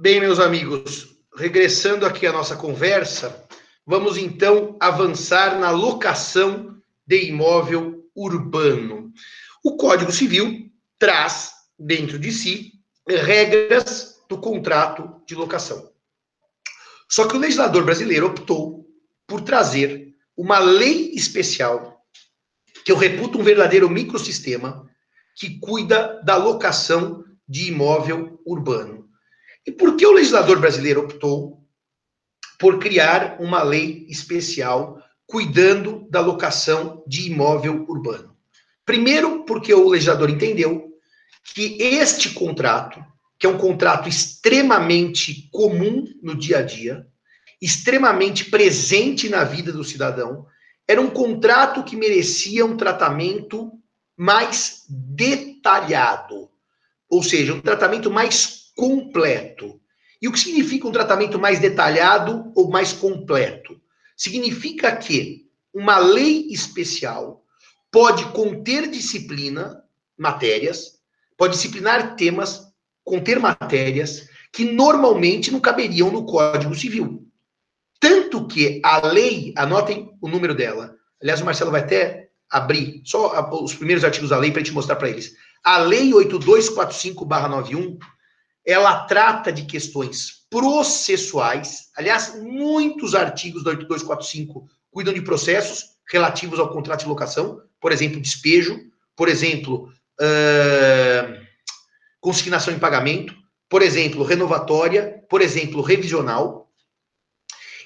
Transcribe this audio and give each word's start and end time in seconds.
Bem, 0.00 0.20
meus 0.20 0.38
amigos, 0.38 1.08
regressando 1.36 2.06
aqui 2.06 2.24
à 2.24 2.32
nossa 2.32 2.54
conversa, 2.54 3.44
vamos 3.84 4.16
então 4.16 4.76
avançar 4.78 5.58
na 5.58 5.72
locação 5.72 6.80
de 7.04 7.24
imóvel 7.24 8.08
urbano. 8.14 9.12
O 9.64 9.76
Código 9.76 10.12
Civil 10.12 10.70
traz 11.00 11.50
dentro 11.76 12.16
de 12.16 12.30
si 12.30 12.74
regras 13.08 14.22
do 14.28 14.38
contrato 14.38 15.20
de 15.26 15.34
locação. 15.34 15.90
Só 17.10 17.26
que 17.26 17.36
o 17.36 17.40
legislador 17.40 17.84
brasileiro 17.84 18.28
optou 18.28 18.88
por 19.26 19.40
trazer 19.40 20.14
uma 20.36 20.60
lei 20.60 21.10
especial 21.10 22.06
que 22.84 22.92
eu 22.92 22.96
reputo 22.96 23.36
um 23.36 23.42
verdadeiro 23.42 23.90
microsistema 23.90 24.88
que 25.34 25.58
cuida 25.58 26.22
da 26.22 26.36
locação 26.36 27.24
de 27.48 27.66
imóvel 27.66 28.40
urbano. 28.46 29.07
E 29.68 29.72
por 29.72 29.98
que 29.98 30.06
o 30.06 30.12
legislador 30.12 30.58
brasileiro 30.58 31.02
optou 31.02 31.62
por 32.58 32.78
criar 32.78 33.36
uma 33.38 33.62
lei 33.62 34.06
especial 34.08 34.98
cuidando 35.26 36.08
da 36.08 36.22
locação 36.22 37.04
de 37.06 37.26
imóvel 37.30 37.84
urbano? 37.86 38.34
Primeiro, 38.82 39.44
porque 39.44 39.74
o 39.74 39.90
legislador 39.90 40.30
entendeu 40.30 40.90
que 41.44 41.76
este 41.82 42.30
contrato, 42.30 43.04
que 43.38 43.44
é 43.44 43.50
um 43.50 43.58
contrato 43.58 44.08
extremamente 44.08 45.50
comum 45.52 46.06
no 46.22 46.34
dia 46.34 46.60
a 46.60 46.62
dia, 46.62 47.06
extremamente 47.60 48.46
presente 48.46 49.28
na 49.28 49.44
vida 49.44 49.70
do 49.70 49.84
cidadão, 49.84 50.46
era 50.88 50.98
um 50.98 51.10
contrato 51.10 51.84
que 51.84 51.94
merecia 51.94 52.64
um 52.64 52.74
tratamento 52.74 53.70
mais 54.16 54.86
detalhado, 54.88 56.48
ou 57.06 57.22
seja, 57.22 57.52
um 57.52 57.60
tratamento 57.60 58.10
mais 58.10 58.57
completo. 58.78 59.80
E 60.22 60.28
o 60.28 60.32
que 60.32 60.38
significa 60.38 60.86
um 60.86 60.92
tratamento 60.92 61.36
mais 61.36 61.58
detalhado 61.58 62.52
ou 62.54 62.70
mais 62.70 62.92
completo? 62.92 63.80
Significa 64.16 64.94
que 64.94 65.48
uma 65.74 65.98
lei 65.98 66.46
especial 66.50 67.44
pode 67.90 68.24
conter 68.26 68.88
disciplina, 68.88 69.82
matérias, 70.16 71.00
pode 71.36 71.54
disciplinar 71.54 72.14
temas, 72.14 72.68
conter 73.04 73.40
matérias 73.40 74.28
que 74.52 74.64
normalmente 74.64 75.50
não 75.50 75.58
caberiam 75.60 76.12
no 76.12 76.24
Código 76.24 76.74
Civil. 76.74 77.26
Tanto 77.98 78.46
que 78.46 78.80
a 78.84 79.04
lei, 79.08 79.52
anotem 79.56 80.16
o 80.20 80.28
número 80.28 80.54
dela. 80.54 80.94
Aliás, 81.20 81.40
o 81.40 81.44
Marcelo 81.44 81.72
vai 81.72 81.80
até 81.80 82.30
abrir 82.48 83.02
só 83.04 83.50
os 83.60 83.74
primeiros 83.74 84.04
artigos 84.04 84.30
da 84.30 84.38
lei 84.38 84.52
para 84.52 84.60
a 84.60 84.64
gente 84.64 84.74
mostrar 84.74 84.94
para 84.96 85.10
eles. 85.10 85.34
A 85.64 85.78
Lei 85.78 86.12
8245-91, 86.12 87.98
ela 88.68 89.06
trata 89.06 89.50
de 89.50 89.64
questões 89.64 90.44
processuais. 90.50 91.88
Aliás, 91.96 92.38
muitos 92.38 93.14
artigos 93.14 93.64
da 93.64 93.70
8245 93.70 94.68
cuidam 94.90 95.14
de 95.14 95.22
processos 95.22 95.96
relativos 96.12 96.58
ao 96.58 96.68
contrato 96.68 97.00
de 97.00 97.08
locação, 97.08 97.62
por 97.80 97.92
exemplo, 97.92 98.20
despejo, 98.20 98.78
por 99.16 99.26
exemplo, 99.26 99.90
uh, 100.20 101.46
consignação 102.20 102.74
em 102.74 102.78
pagamento, 102.78 103.34
por 103.70 103.80
exemplo, 103.80 104.22
renovatória, 104.22 105.24
por 105.30 105.40
exemplo, 105.40 105.80
revisional. 105.80 106.70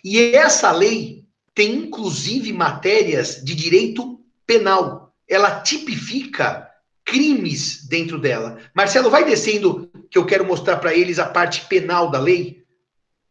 E 0.04 0.34
essa 0.34 0.72
lei 0.72 1.24
tem 1.54 1.74
inclusive 1.76 2.52
matérias 2.52 3.36
de 3.44 3.54
direito 3.54 4.20
penal. 4.44 5.14
Ela 5.28 5.60
tipifica 5.60 6.68
crimes 7.04 7.86
dentro 7.88 8.18
dela. 8.18 8.58
Marcelo, 8.74 9.10
vai 9.10 9.24
descendo 9.24 9.91
que 10.12 10.18
eu 10.18 10.26
quero 10.26 10.44
mostrar 10.44 10.76
para 10.76 10.94
eles 10.94 11.18
a 11.18 11.24
parte 11.24 11.64
penal 11.64 12.10
da 12.10 12.20
lei. 12.20 12.62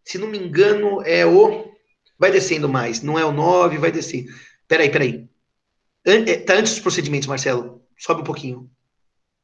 Se 0.04 0.18
não 0.18 0.28
me 0.28 0.40
engano, 0.40 1.00
é 1.04 1.24
o. 1.24 1.72
Vai 2.18 2.32
descendo 2.32 2.68
mais. 2.68 3.04
Não 3.04 3.20
é 3.20 3.24
o 3.24 3.32
9, 3.32 3.78
vai 3.78 3.92
descer. 3.92 4.26
Peraí, 4.68 4.90
peraí. 4.90 5.30
É, 6.04 6.38
tá 6.38 6.56
antes 6.56 6.74
dos 6.74 6.82
procedimentos, 6.82 7.28
Marcelo. 7.28 7.86
Sobe 7.96 8.22
um 8.22 8.24
pouquinho. 8.24 8.68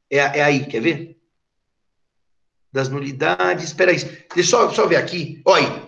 É, 0.09 0.17
é 0.17 0.43
aí, 0.43 0.65
quer 0.65 0.81
ver? 0.81 1.19
Das 2.73 2.89
nulidades. 2.89 3.71
Peraí. 3.71 3.97
Deixa 3.97 4.39
eu 4.39 4.43
só, 4.43 4.73
só 4.73 4.87
ver 4.87 4.95
aqui. 4.95 5.39
Olha, 5.45 5.87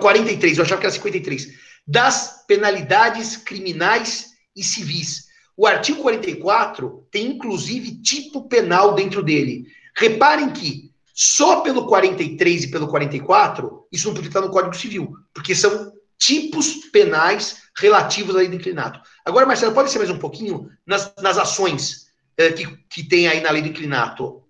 43, 0.00 0.56
eu 0.56 0.64
achava 0.64 0.80
que 0.80 0.86
era 0.86 0.94
53. 0.94 1.48
Das 1.86 2.42
penalidades 2.48 3.36
criminais 3.36 4.30
e 4.56 4.64
civis. 4.64 5.26
O 5.54 5.66
artigo 5.66 6.00
44 6.00 7.06
tem 7.10 7.32
inclusive 7.32 8.00
tipo 8.00 8.48
penal 8.48 8.94
dentro 8.94 9.22
dele. 9.22 9.66
Reparem 9.94 10.50
que 10.50 10.85
só 11.18 11.62
pelo 11.62 11.86
43 11.86 12.64
e 12.64 12.68
pelo 12.68 12.88
44, 12.88 13.86
isso 13.90 14.06
não 14.06 14.14
podia 14.14 14.28
estar 14.28 14.42
no 14.42 14.50
Código 14.50 14.76
Civil, 14.76 15.16
porque 15.32 15.54
são 15.54 15.90
tipos 16.18 16.74
penais 16.92 17.62
relativos 17.74 18.34
à 18.34 18.38
lei 18.40 18.48
do 18.48 18.54
inclinato. 18.54 19.00
Agora, 19.24 19.46
Marcelo, 19.46 19.72
pode 19.72 19.90
ser 19.90 19.96
mais 19.96 20.10
um 20.10 20.18
pouquinho 20.18 20.68
nas, 20.84 21.10
nas 21.22 21.38
ações 21.38 22.08
eh, 22.36 22.52
que, 22.52 22.66
que 22.90 23.02
tem 23.02 23.28
aí 23.28 23.40
na 23.40 23.50
lei 23.50 23.62
do 23.62 23.68
inclinato? 23.68 24.42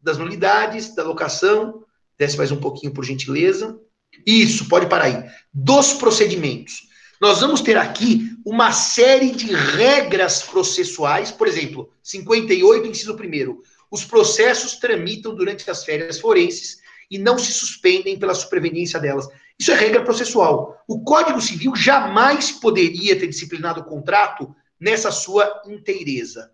Das 0.00 0.16
nulidades, 0.16 0.94
da 0.94 1.02
locação, 1.02 1.84
desce 2.18 2.38
mais 2.38 2.50
um 2.50 2.56
pouquinho, 2.60 2.94
por 2.94 3.04
gentileza. 3.04 3.78
Isso, 4.26 4.66
pode 4.66 4.86
parar 4.86 5.04
aí. 5.04 5.24
Dos 5.52 5.92
procedimentos. 5.92 6.88
Nós 7.20 7.42
vamos 7.42 7.60
ter 7.60 7.76
aqui 7.76 8.34
uma 8.46 8.72
série 8.72 9.30
de 9.30 9.52
regras 9.52 10.42
processuais, 10.42 11.30
por 11.30 11.46
exemplo, 11.46 11.90
58, 12.02 12.86
inciso 12.86 13.14
1. 13.14 13.62
Os 13.94 14.04
processos 14.04 14.74
tramitam 14.74 15.36
durante 15.36 15.70
as 15.70 15.84
férias 15.84 16.18
forenses 16.18 16.80
e 17.08 17.16
não 17.16 17.38
se 17.38 17.52
suspendem 17.52 18.18
pela 18.18 18.34
superveniência 18.34 18.98
delas. 18.98 19.28
Isso 19.56 19.70
é 19.70 19.76
regra 19.76 20.02
processual. 20.02 20.82
O 20.88 21.04
Código 21.04 21.40
Civil 21.40 21.76
jamais 21.76 22.50
poderia 22.50 23.16
ter 23.16 23.28
disciplinado 23.28 23.82
o 23.82 23.84
contrato 23.84 24.52
nessa 24.80 25.12
sua 25.12 25.62
inteireza. 25.68 26.50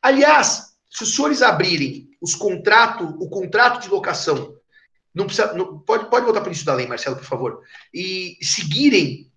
Aliás, 0.00 0.76
se 0.88 1.02
os 1.02 1.12
senhores 1.16 1.42
abrirem 1.42 2.10
os 2.22 2.36
contrato, 2.36 3.16
o 3.20 3.28
contrato 3.28 3.82
de 3.82 3.88
locação, 3.88 4.56
não 5.12 5.26
precisa, 5.26 5.52
não, 5.52 5.80
pode, 5.80 6.08
pode 6.08 6.24
voltar 6.24 6.42
para 6.42 6.52
isso 6.52 6.64
da 6.64 6.74
lei, 6.74 6.86
Marcelo, 6.86 7.16
por 7.16 7.24
favor, 7.24 7.60
e 7.92 8.38
seguirem 8.40 9.32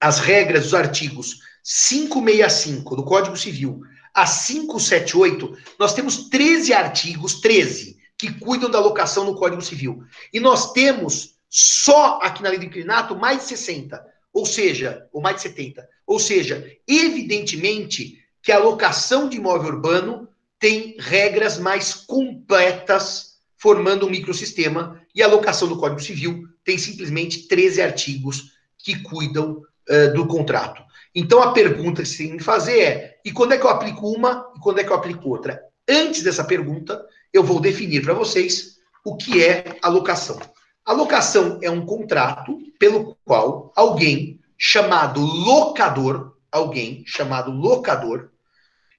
as 0.00 0.18
regras 0.18 0.64
dos 0.64 0.74
artigos 0.74 1.36
565 1.62 2.96
do 2.96 3.04
Código 3.04 3.36
Civil 3.36 3.82
a 4.16 4.24
578, 4.24 5.58
nós 5.78 5.92
temos 5.92 6.30
13 6.30 6.72
artigos, 6.72 7.38
13, 7.38 7.98
que 8.16 8.32
cuidam 8.32 8.70
da 8.70 8.80
locação 8.80 9.26
no 9.26 9.36
Código 9.36 9.60
Civil. 9.60 10.02
E 10.32 10.40
nós 10.40 10.72
temos 10.72 11.34
só 11.50 12.18
aqui 12.22 12.42
na 12.42 12.48
lei 12.48 12.58
do 12.58 12.64
inclinato 12.64 13.14
mais 13.14 13.42
de 13.42 13.48
60, 13.48 14.02
ou 14.32 14.46
seja, 14.46 15.06
ou 15.12 15.20
mais 15.20 15.36
de 15.36 15.42
70. 15.42 15.86
Ou 16.06 16.18
seja, 16.18 16.66
evidentemente 16.88 18.18
que 18.42 18.50
a 18.50 18.58
locação 18.58 19.28
de 19.28 19.36
imóvel 19.36 19.74
urbano 19.74 20.26
tem 20.58 20.96
regras 20.98 21.58
mais 21.58 21.92
completas 21.92 23.34
formando 23.58 24.06
um 24.06 24.10
microsistema 24.10 24.98
e 25.14 25.22
a 25.22 25.28
locação 25.28 25.68
do 25.68 25.76
Código 25.76 26.00
Civil 26.00 26.48
tem 26.64 26.78
simplesmente 26.78 27.48
13 27.48 27.82
artigos 27.82 28.52
que 28.78 29.02
cuidam 29.02 29.60
uh, 29.90 30.14
do 30.14 30.26
contrato. 30.26 30.82
Então 31.14 31.42
a 31.42 31.52
pergunta 31.52 32.02
que 32.02 32.08
você 32.08 32.28
tem 32.28 32.36
que 32.36 32.44
fazer 32.44 32.78
é: 32.78 33.15
e 33.26 33.32
quando 33.32 33.54
é 33.54 33.58
que 33.58 33.66
eu 33.66 33.70
aplico 33.70 34.08
uma 34.08 34.52
e 34.54 34.60
quando 34.60 34.78
é 34.78 34.84
que 34.84 34.90
eu 34.90 34.94
aplico 34.94 35.28
outra? 35.28 35.60
Antes 35.88 36.22
dessa 36.22 36.44
pergunta, 36.44 37.04
eu 37.32 37.42
vou 37.42 37.58
definir 37.58 38.00
para 38.00 38.14
vocês 38.14 38.76
o 39.04 39.16
que 39.16 39.44
é 39.44 39.76
alocação. 39.82 40.38
A 40.84 40.92
locação 40.92 41.58
é 41.60 41.68
um 41.68 41.84
contrato 41.84 42.56
pelo 42.78 43.16
qual 43.24 43.72
alguém 43.74 44.38
chamado 44.56 45.20
locador, 45.20 46.36
alguém 46.52 47.02
chamado 47.04 47.50
locador, 47.50 48.30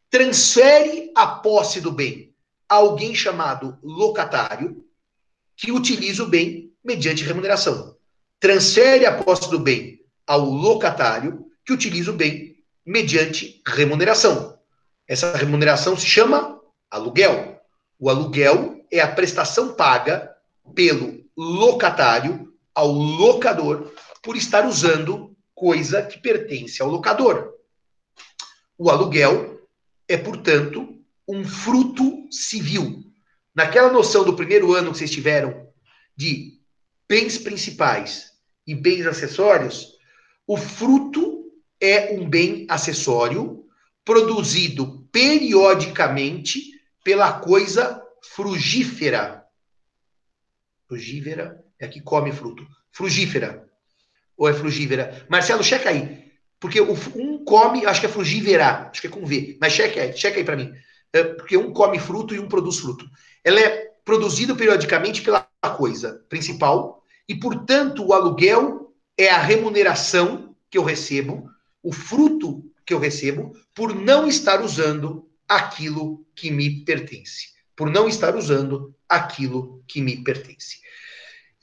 transfere 0.10 1.10
a 1.16 1.26
posse 1.26 1.80
do 1.80 1.94
bem 1.94 2.36
a 2.68 2.76
alguém 2.76 3.16
chamado 3.16 3.78
locatário, 3.82 4.84
que 5.56 5.72
utiliza 5.72 6.24
o 6.24 6.28
bem 6.28 6.74
mediante 6.84 7.24
remuneração. 7.24 7.96
Transfere 8.42 9.06
a 9.06 9.24
posse 9.24 9.50
do 9.50 9.57
bem 9.57 10.01
ao 10.28 10.42
locatário, 10.42 11.46
que 11.66 11.72
utiliza 11.72 12.12
o 12.12 12.16
bem 12.16 12.56
mediante 12.88 13.62
remuneração. 13.68 14.57
Essa 15.06 15.36
remuneração 15.36 15.98
se 15.98 16.06
chama 16.06 16.57
aluguel. 16.89 17.62
O 18.00 18.10
aluguel 18.10 18.81
é 18.89 19.01
a 19.01 19.12
prestação 19.13 19.74
paga 19.74 20.34
pelo 20.74 21.22
locatário 21.36 22.54
ao 22.74 22.88
locador 22.88 23.92
por 24.24 24.38
estar 24.38 24.66
usando 24.66 25.36
coisa 25.54 26.01
que 26.01 26.18
pertence 26.18 26.81
ao 26.81 26.89
locador. 26.89 27.54
O 28.78 28.89
aluguel 28.89 29.68
é, 30.07 30.16
portanto, 30.16 30.98
um 31.28 31.44
fruto 31.44 32.25
civil. 32.31 33.04
Naquela 33.54 33.92
noção 33.92 34.24
do 34.24 34.36
primeiro 34.36 34.74
ano 34.74 34.92
que 34.92 35.00
vocês 35.00 35.12
tiveram 35.12 35.68
de 36.16 36.62
bens 37.10 37.38
principais 37.38 38.31
e 38.66 38.74
bens 38.74 39.06
acessórios, 39.06 39.94
o 40.45 40.56
fruto 40.56 41.37
é 41.81 42.13
um 42.13 42.27
bem 42.27 42.65
acessório 42.69 43.65
produzido 44.03 45.07
periodicamente 45.12 46.71
pela 47.03 47.33
coisa 47.39 48.01
frugífera 48.21 49.38
Frugívera 50.88 51.62
é 51.79 51.85
a 51.85 51.89
que 51.89 52.01
come 52.01 52.31
fruto. 52.31 52.65
Frugífera. 52.91 53.68
Ou 54.38 54.47
é 54.47 54.53
frugívera? 54.53 55.25
Marcelo, 55.29 55.63
checa 55.63 55.89
aí. 55.89 56.31
Porque 56.59 56.79
um 56.81 57.44
come, 57.44 57.85
acho 57.85 58.00
que 58.00 58.07
é 58.07 58.09
frugívera, 58.09 58.89
acho 58.89 59.01
que 59.01 59.07
é 59.07 59.09
com 59.09 59.25
V. 59.25 59.57
Mas 59.59 59.74
checa 59.74 60.01
aí, 60.01 60.18
checa 60.18 60.38
aí 60.38 60.45
para 60.45 60.56
mim. 60.56 60.74
É, 61.12 61.24
porque 61.24 61.57
um 61.57 61.74
come 61.74 62.00
fruto 62.00 62.33
e 62.33 62.39
um 62.39 62.47
produz 62.47 62.79
fruto. 62.79 63.06
Ela 63.44 63.59
é 63.59 63.91
produzida 64.03 64.56
periodicamente 64.56 65.21
pela 65.21 65.41
coisa 65.77 66.25
principal 66.29 67.03
e, 67.27 67.35
portanto, 67.35 68.06
o 68.06 68.13
aluguel 68.13 68.94
é 69.18 69.29
a 69.29 69.38
remuneração 69.38 70.56
que 70.69 70.77
eu 70.77 70.83
recebo, 70.83 71.50
o 71.88 71.94
fruto 71.94 72.69
que 72.86 72.94
eu 72.94 73.00
recebo 73.00 73.54
por 73.74 73.95
não 73.95 74.28
estar 74.28 74.62
usando 74.62 75.25
aquilo 75.48 76.28
que 76.36 76.51
me 76.51 76.84
pertence, 76.84 77.54
por 77.78 77.89
não 77.89 78.10
estar 78.10 78.36
usando 78.36 78.94
aquilo 79.07 79.81
que 79.88 80.01
me 80.01 80.22
pertence. 80.22 80.81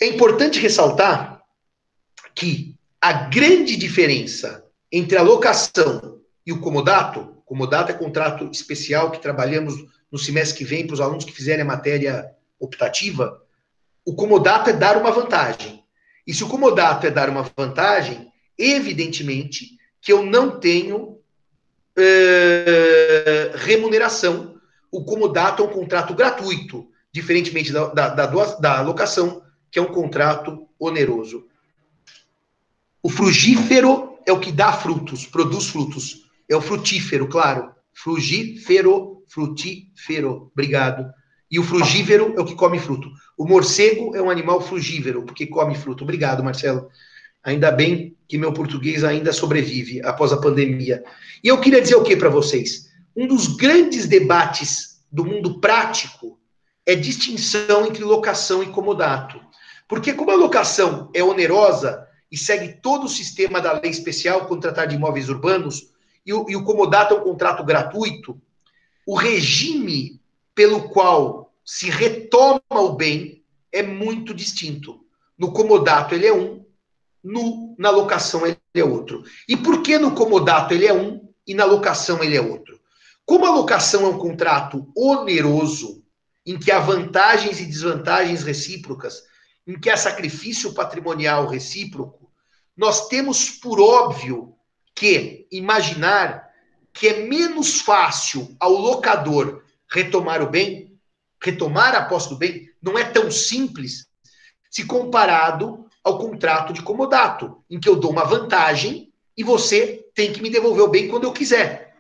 É 0.01 0.07
importante 0.07 0.59
ressaltar 0.59 1.43
que 2.35 2.75
a 2.99 3.13
grande 3.13 3.77
diferença 3.77 4.65
entre 4.91 5.19
a 5.19 5.23
locação 5.23 6.23
e 6.47 6.53
o 6.55 6.61
comodato, 6.63 7.43
comodato 7.45 7.93
é 7.93 7.95
contrato 7.95 8.49
especial 8.51 9.11
que 9.11 9.21
trabalhamos 9.21 9.75
no 10.11 10.19
semestre 10.19 10.57
que 10.57 10.65
vem 10.65 10.87
para 10.87 10.95
os 10.95 11.03
alunos 11.03 11.27
que 11.27 11.33
fizerem 11.33 11.61
a 11.61 11.67
matéria 11.67 12.31
optativa, 12.59 13.43
o 14.07 14.15
comodato 14.15 14.71
é 14.71 14.73
dar 14.73 14.97
uma 14.97 15.11
vantagem. 15.11 15.85
E 16.27 16.33
se 16.33 16.43
o 16.43 16.49
comodato 16.49 17.07
é 17.07 17.11
dar 17.11 17.29
uma 17.29 17.43
vantagem, 17.43 18.33
evidentemente 18.57 19.75
que 20.05 20.13
eu 20.13 20.23
não 20.23 20.61
tenho 20.61 21.19
eh, 21.97 23.53
remuneração. 23.55 24.61
O 24.93 25.03
comodato 25.03 25.63
é 25.63 25.67
um 25.67 25.71
contrato 25.71 26.15
gratuito, 26.15 26.87
diferentemente 27.11 27.73
da, 27.73 27.87
da, 27.87 28.09
da, 28.11 28.27
da 28.27 28.83
locação, 28.83 29.43
que 29.71 29.79
é 29.79 29.83
um 29.83 29.93
contrato 29.93 30.69
oneroso. 30.79 31.47
O 33.03 33.09
frugífero 33.09 34.19
é 34.27 34.33
o 34.33 34.39
que 34.39 34.53
dá 34.53 34.73
frutos, 34.75 35.27
produz 35.27 35.69
frutos. 35.69 36.29
É 36.49 36.55
o 36.55 36.61
frutífero, 36.61 37.27
claro. 37.27 37.73
Frugífero, 37.95 39.25
frutífero. 39.27 40.51
Obrigado. 40.53 41.11
E 41.51 41.59
o 41.59 41.63
frugívero 41.63 42.35
é 42.37 42.41
o 42.41 42.45
que 42.45 42.55
come 42.55 42.79
fruto. 42.79 43.11
O 43.39 43.47
morcego 43.47 44.15
é 44.15 44.21
um 44.21 44.31
animal 44.31 44.61
frugívero, 44.61 45.23
porque 45.23 45.47
come 45.47 45.75
fruto. 45.75 46.05
Obrigado, 46.05 46.45
Marcelo. 46.45 46.91
Ainda 47.45 47.71
bem 47.71 48.17
que 48.27 48.39
meu 48.39 48.53
português 48.53 49.05
ainda 49.05 49.33
sobrevive 49.33 50.01
após 50.03 50.33
a 50.33 50.41
pandemia. 50.41 51.05
E 51.43 51.49
eu 51.49 51.61
queria 51.61 51.83
dizer 51.83 51.97
o 51.97 52.03
que 52.03 52.17
para 52.17 52.31
vocês? 52.31 52.91
Um 53.15 53.27
dos 53.27 53.47
grandes 53.47 54.07
debates 54.07 55.05
do 55.13 55.25
mundo 55.25 55.61
prático 55.61 56.39
é 56.87 56.95
distinção 56.95 57.87
entre 57.87 58.03
locação 58.03 58.63
e 58.63 58.71
comodato. 58.71 59.41
Porque 59.87 60.15
como 60.15 60.31
a 60.31 60.37
locação 60.37 61.11
é 61.15 61.23
onerosa 61.23 62.07
e 62.33 62.37
segue 62.37 62.81
todo 62.81 63.05
o 63.05 63.09
sistema 63.09 63.61
da 63.61 63.73
lei 63.73 63.91
especial 63.91 64.47
contratar 64.47 64.89
de 64.89 64.97
imóveis 64.97 65.29
urbanos, 65.29 65.93
e 66.27 66.33
o, 66.33 66.47
e 66.49 66.57
o 66.57 66.65
comodato 66.65 67.15
é 67.15 67.19
um 67.19 67.23
contrato 67.23 67.63
gratuito, 67.63 68.41
o 69.07 69.15
regime 69.15 70.21
pelo 70.55 70.89
qual 70.89 71.53
se 71.65 71.91
retoma 71.91 72.61
o 72.71 72.95
bem 72.95 73.43
é 73.71 73.83
muito 73.83 74.33
distinto. 74.33 75.05
No 75.39 75.53
comodato 75.53 76.15
ele 76.15 76.27
é 76.27 76.33
um, 76.33 76.64
no, 77.25 77.75
na 77.79 77.89
locação 77.89 78.47
ele 78.47 78.59
é 78.75 78.85
outro. 78.85 79.25
E 79.49 79.57
por 79.57 79.83
que 79.83 79.99
no 79.99 80.15
comodato 80.15 80.75
ele 80.75 80.87
é 80.87 80.93
um 80.93 81.27
e 81.47 81.55
na 81.55 81.65
locação 81.65 82.23
ele 82.23 82.37
é 82.37 82.41
outro? 82.41 82.79
Como 83.25 83.47
a 83.47 83.51
locação 83.51 84.05
é 84.05 84.09
um 84.11 84.19
contrato 84.19 84.87
oneroso, 84.95 86.05
em 86.45 86.59
que 86.59 86.71
há 86.71 86.79
vantagens 86.79 87.59
e 87.59 87.65
desvantagens 87.65 88.43
recíprocas, 88.43 89.23
em 89.67 89.81
que 89.81 89.89
há 89.89 89.97
sacrifício 89.97 90.75
patrimonial 90.75 91.49
recíproco, 91.49 92.31
nós 92.77 93.09
temos 93.09 93.49
por 93.49 93.81
óbvio 93.81 94.55
que 94.95 95.49
imaginar 95.51 96.45
que 96.93 97.09
é 97.09 97.27
menos 97.27 97.81
fácil 97.81 98.55
ao 98.61 98.73
locador 98.73 99.63
retomar 99.91 100.43
o 100.43 100.51
bem, 100.51 100.99
retomar 101.43 101.95
a 101.95 102.05
posse 102.05 102.29
do 102.29 102.37
bem, 102.37 102.69
não 102.83 102.99
é 102.99 103.05
tão 103.05 103.31
simples 103.31 104.07
se 104.71 104.85
comparado 104.85 105.87
ao 106.05 106.19
contrato 106.19 106.73
de 106.75 106.83
comodato, 106.83 107.65
em 107.69 107.81
que 107.81 107.89
eu 107.89 107.97
dou 107.97 108.11
uma 108.11 108.25
vantagem 108.25 109.11
e 109.37 109.43
você 109.43 110.07
tem 110.15 110.33
que 110.33 110.43
me 110.43 110.51
devolver 110.51 110.85
o 110.85 110.89
bem 110.89 111.09
quando 111.09 111.25
eu 111.25 111.33
quiser. 111.33 111.97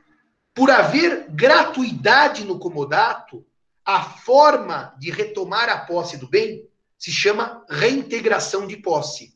Por 0.55 0.71
haver 0.71 1.27
gratuidade 1.31 2.45
no 2.45 2.59
comodato, 2.59 3.45
a 3.85 4.03
forma 4.03 4.95
de 4.99 5.11
retomar 5.11 5.69
a 5.71 5.79
posse 5.79 6.19
do 6.19 6.29
bem 6.29 6.69
se 6.99 7.11
chama 7.11 7.65
reintegração 7.69 8.67
de 8.67 8.77
posse. 8.77 9.35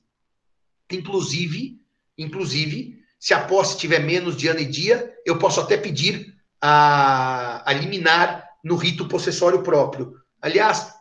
Inclusive, 0.92 1.80
inclusive, 2.16 2.98
se 3.18 3.34
a 3.34 3.44
posse 3.44 3.76
tiver 3.76 3.98
menos 3.98 4.36
de 4.36 4.48
ano 4.48 4.60
e 4.60 4.64
dia, 4.64 5.12
eu 5.24 5.38
posso 5.38 5.60
até 5.60 5.76
pedir 5.76 6.34
a, 6.60 7.68
a 7.68 7.72
liminar 7.72 8.46
no 8.62 8.76
rito 8.76 9.08
possessório 9.08 9.62
próprio. 9.62 10.14
Aliás, 10.40 10.94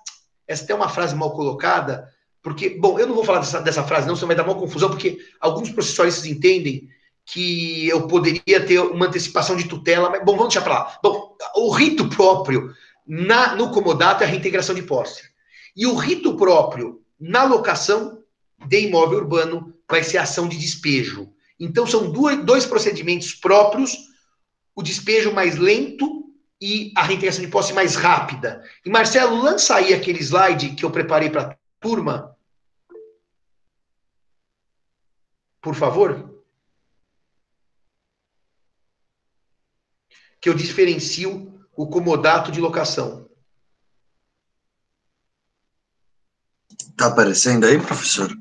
essa 0.47 0.71
é 0.71 0.75
uma 0.75 0.89
frase 0.89 1.15
mal 1.15 1.33
colocada, 1.33 2.11
porque, 2.47 2.69
bom, 2.69 2.97
eu 2.97 3.05
não 3.05 3.13
vou 3.13 3.25
falar 3.25 3.39
dessa, 3.39 3.59
dessa 3.59 3.83
frase, 3.83 4.07
não, 4.07 4.15
senão 4.15 4.27
vai 4.27 4.35
dar 4.37 4.45
uma 4.45 4.55
confusão, 4.55 4.89
porque 4.89 5.19
alguns 5.37 5.69
processualistas 5.69 6.25
entendem 6.25 6.87
que 7.25 7.89
eu 7.89 8.07
poderia 8.07 8.65
ter 8.65 8.79
uma 8.79 9.07
antecipação 9.07 9.57
de 9.57 9.67
tutela, 9.67 10.09
mas, 10.09 10.23
bom, 10.23 10.37
vamos 10.37 10.53
deixar 10.53 10.61
para 10.61 10.73
lá. 10.75 10.97
Bom, 11.03 11.35
o 11.57 11.69
rito 11.71 12.07
próprio 12.07 12.73
na, 13.05 13.53
no 13.57 13.69
comodato 13.71 14.23
é 14.23 14.25
a 14.25 14.29
reintegração 14.29 14.73
de 14.73 14.81
posse. 14.81 15.23
E 15.75 15.85
o 15.85 15.93
rito 15.95 16.37
próprio 16.37 17.01
na 17.19 17.43
locação 17.43 18.23
de 18.65 18.79
imóvel 18.79 19.19
urbano 19.19 19.73
vai 19.89 20.01
ser 20.01 20.17
ação 20.17 20.47
de 20.47 20.57
despejo. 20.57 21.27
Então, 21.59 21.85
são 21.85 22.09
dois 22.09 22.65
procedimentos 22.65 23.33
próprios, 23.33 23.93
o 24.73 24.81
despejo 24.81 25.33
mais 25.33 25.57
lento 25.57 26.23
e 26.61 26.93
a 26.95 27.03
reintegração 27.03 27.43
de 27.43 27.51
posse 27.51 27.73
mais 27.73 27.97
rápida. 27.97 28.63
E, 28.85 28.89
Marcelo, 28.89 29.35
lança 29.35 29.75
aí 29.75 29.93
aquele 29.93 30.19
slide 30.19 30.75
que 30.75 30.85
eu 30.85 30.91
preparei 30.91 31.29
para 31.29 31.41
a 31.41 31.55
turma, 31.81 32.36
por 35.67 35.75
favor? 35.75 36.41
Que 40.39 40.47
eu 40.47 40.53
diferencio 40.53 41.61
o 41.75 41.89
comodato 41.89 42.53
de 42.53 42.61
locação. 42.61 43.29
Tá 46.95 47.07
aparecendo 47.07 47.65
aí, 47.65 47.77
professor? 47.81 48.33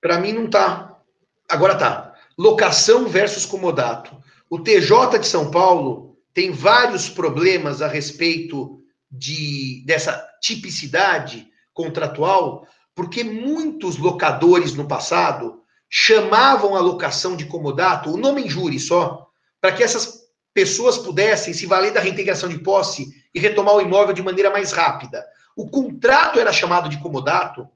Para 0.00 0.20
mim 0.20 0.32
não 0.32 0.48
tá. 0.48 1.02
Agora 1.48 1.76
tá. 1.76 2.14
Locação 2.38 3.08
versus 3.08 3.44
comodato. 3.44 4.22
O 4.48 4.60
TJ 4.62 5.18
de 5.18 5.26
São 5.26 5.50
Paulo 5.50 6.16
tem 6.32 6.52
vários 6.52 7.08
problemas 7.08 7.82
a 7.82 7.88
respeito 7.88 8.80
de 9.10 9.82
dessa 9.84 10.24
tipicidade 10.40 11.50
contratual, 11.74 12.68
porque 12.94 13.24
muitos 13.24 13.96
locadores 13.96 14.74
no 14.74 14.86
passado 14.86 15.57
chamavam 15.90 16.74
a 16.76 16.80
locação 16.80 17.36
de 17.36 17.46
comodato, 17.46 18.10
o 18.10 18.16
nome 18.16 18.42
em 18.42 18.48
júri 18.48 18.78
só, 18.78 19.28
para 19.60 19.72
que 19.72 19.82
essas 19.82 20.28
pessoas 20.52 20.98
pudessem 20.98 21.54
se 21.54 21.66
valer 21.66 21.92
da 21.92 22.00
reintegração 22.00 22.48
de 22.48 22.58
posse 22.58 23.08
e 23.34 23.40
retomar 23.40 23.74
o 23.74 23.80
imóvel 23.80 24.14
de 24.14 24.22
maneira 24.22 24.50
mais 24.50 24.72
rápida. 24.72 25.24
O 25.56 25.68
contrato 25.70 26.38
era 26.38 26.52
chamado 26.52 26.88
de 26.88 26.98
comodato, 26.98 27.66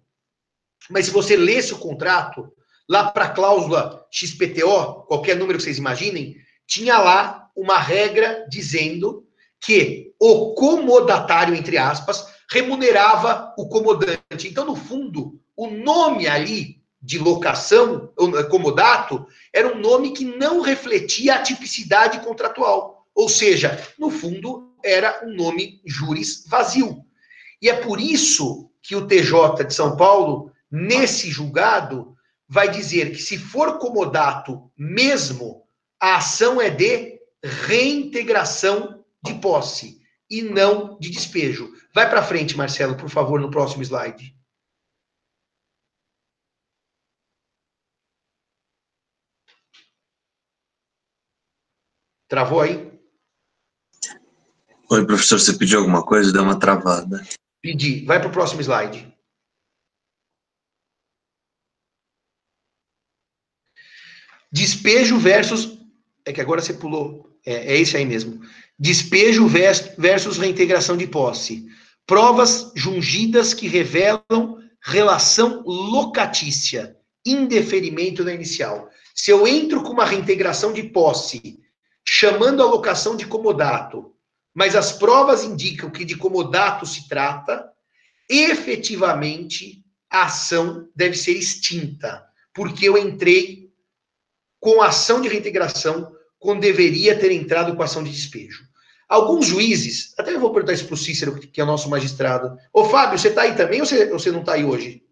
mas 0.90 1.07
se 1.07 1.11
você 1.11 1.37
lesse 1.37 1.73
o 1.73 1.78
contrato, 1.78 2.52
lá 2.88 3.11
para 3.11 3.26
a 3.26 3.31
cláusula 3.31 4.04
XPTO, 4.11 5.04
qualquer 5.07 5.37
número 5.37 5.59
que 5.59 5.64
vocês 5.64 5.78
imaginem, 5.78 6.37
tinha 6.66 6.99
lá 6.99 7.49
uma 7.57 7.78
regra 7.78 8.47
dizendo 8.49 9.26
que 9.61 10.12
o 10.19 10.54
comodatário, 10.54 11.54
entre 11.54 11.78
aspas, 11.78 12.26
remunerava 12.50 13.54
o 13.57 13.69
comodante. 13.69 14.49
Então, 14.49 14.64
no 14.64 14.75
fundo, 14.75 15.40
o 15.57 15.69
nome 15.69 16.26
ali 16.26 16.81
de 17.02 17.18
locação, 17.18 18.12
comodato, 18.49 19.26
era 19.52 19.75
um 19.75 19.80
nome 19.80 20.12
que 20.12 20.25
não 20.25 20.61
refletia 20.61 21.35
a 21.35 21.42
tipicidade 21.42 22.21
contratual. 22.21 23.06
Ou 23.14 23.28
seja, 23.28 23.82
no 23.99 24.11
fundo, 24.11 24.73
era 24.85 25.23
um 25.25 25.35
nome 25.35 25.80
juris 25.85 26.44
vazio. 26.49 27.04
E 27.61 27.68
é 27.68 27.75
por 27.75 28.00
isso 28.00 28.71
que 28.80 28.94
o 28.94 29.06
TJ 29.06 29.64
de 29.64 29.75
São 29.75 29.97
Paulo, 29.97 30.52
nesse 30.71 31.30
julgado, 31.30 32.14
vai 32.49 32.71
dizer 32.71 33.11
que 33.11 33.23
se 33.23 33.38
for 33.38 33.78
comodato 33.78 34.71
mesmo, 34.76 35.62
a 36.00 36.16
ação 36.16 36.61
é 36.61 36.71
de 36.71 37.18
reintegração 37.42 39.04
de 39.25 39.35
posse 39.35 40.00
e 40.30 40.42
não 40.42 40.99
de 41.00 41.11
despejo. 41.11 41.73
Vai 41.94 42.09
para 42.09 42.23
frente, 42.23 42.56
Marcelo, 42.56 42.97
por 42.97 43.09
favor, 43.09 43.40
no 43.40 43.50
próximo 43.50 43.82
slide. 43.82 44.35
Travou 52.32 52.62
aí? 52.62 52.90
Oi, 54.90 55.04
professor, 55.04 55.38
você 55.38 55.52
pediu 55.52 55.80
alguma 55.80 56.02
coisa? 56.02 56.32
Deu 56.32 56.42
uma 56.42 56.58
travada. 56.58 57.22
Pedi. 57.60 58.06
Vai 58.06 58.20
para 58.20 58.30
o 58.30 58.32
próximo 58.32 58.62
slide. 58.62 59.14
Despejo 64.50 65.18
versus. 65.18 65.78
É 66.24 66.32
que 66.32 66.40
agora 66.40 66.62
você 66.62 66.72
pulou. 66.72 67.38
É, 67.44 67.74
é 67.74 67.78
esse 67.78 67.98
aí 67.98 68.06
mesmo. 68.06 68.40
Despejo 68.78 69.46
versus 69.46 70.38
reintegração 70.38 70.96
de 70.96 71.06
posse. 71.06 71.66
Provas 72.06 72.72
jungidas 72.74 73.52
que 73.52 73.68
revelam 73.68 74.58
relação 74.82 75.62
locatícia, 75.66 76.96
indeferimento 77.26 78.24
na 78.24 78.32
inicial. 78.32 78.88
Se 79.14 79.30
eu 79.30 79.46
entro 79.46 79.82
com 79.82 79.90
uma 79.90 80.06
reintegração 80.06 80.72
de 80.72 80.84
posse 80.84 81.60
chamando 82.22 82.62
a 82.62 82.66
locação 82.66 83.16
de 83.16 83.26
comodato, 83.26 84.14
mas 84.54 84.76
as 84.76 84.92
provas 84.92 85.42
indicam 85.42 85.90
que 85.90 86.04
de 86.04 86.14
comodato 86.14 86.86
se 86.86 87.08
trata, 87.08 87.68
efetivamente 88.30 89.84
a 90.08 90.26
ação 90.26 90.88
deve 90.94 91.16
ser 91.16 91.32
extinta, 91.32 92.24
porque 92.54 92.88
eu 92.88 92.96
entrei 92.96 93.72
com 94.60 94.80
ação 94.80 95.20
de 95.20 95.26
reintegração 95.26 96.14
quando 96.38 96.60
deveria 96.60 97.18
ter 97.18 97.32
entrado 97.32 97.74
com 97.74 97.82
ação 97.82 98.04
de 98.04 98.12
despejo. 98.12 98.68
Alguns 99.08 99.46
juízes, 99.46 100.14
até 100.16 100.32
eu 100.32 100.38
vou 100.38 100.52
perguntar 100.52 100.74
isso 100.74 100.86
para 100.86 100.94
o 100.94 100.96
Cícero, 100.96 101.34
que 101.40 101.60
é 101.60 101.64
o 101.64 101.66
nosso 101.66 101.90
magistrado. 101.90 102.56
Ô, 102.72 102.84
Fábio, 102.84 103.18
você 103.18 103.30
está 103.30 103.42
aí 103.42 103.56
também 103.56 103.80
ou 103.80 103.86
você, 103.86 104.06
você 104.06 104.30
não 104.30 104.40
está 104.40 104.52
aí 104.52 104.64
hoje? 104.64 105.04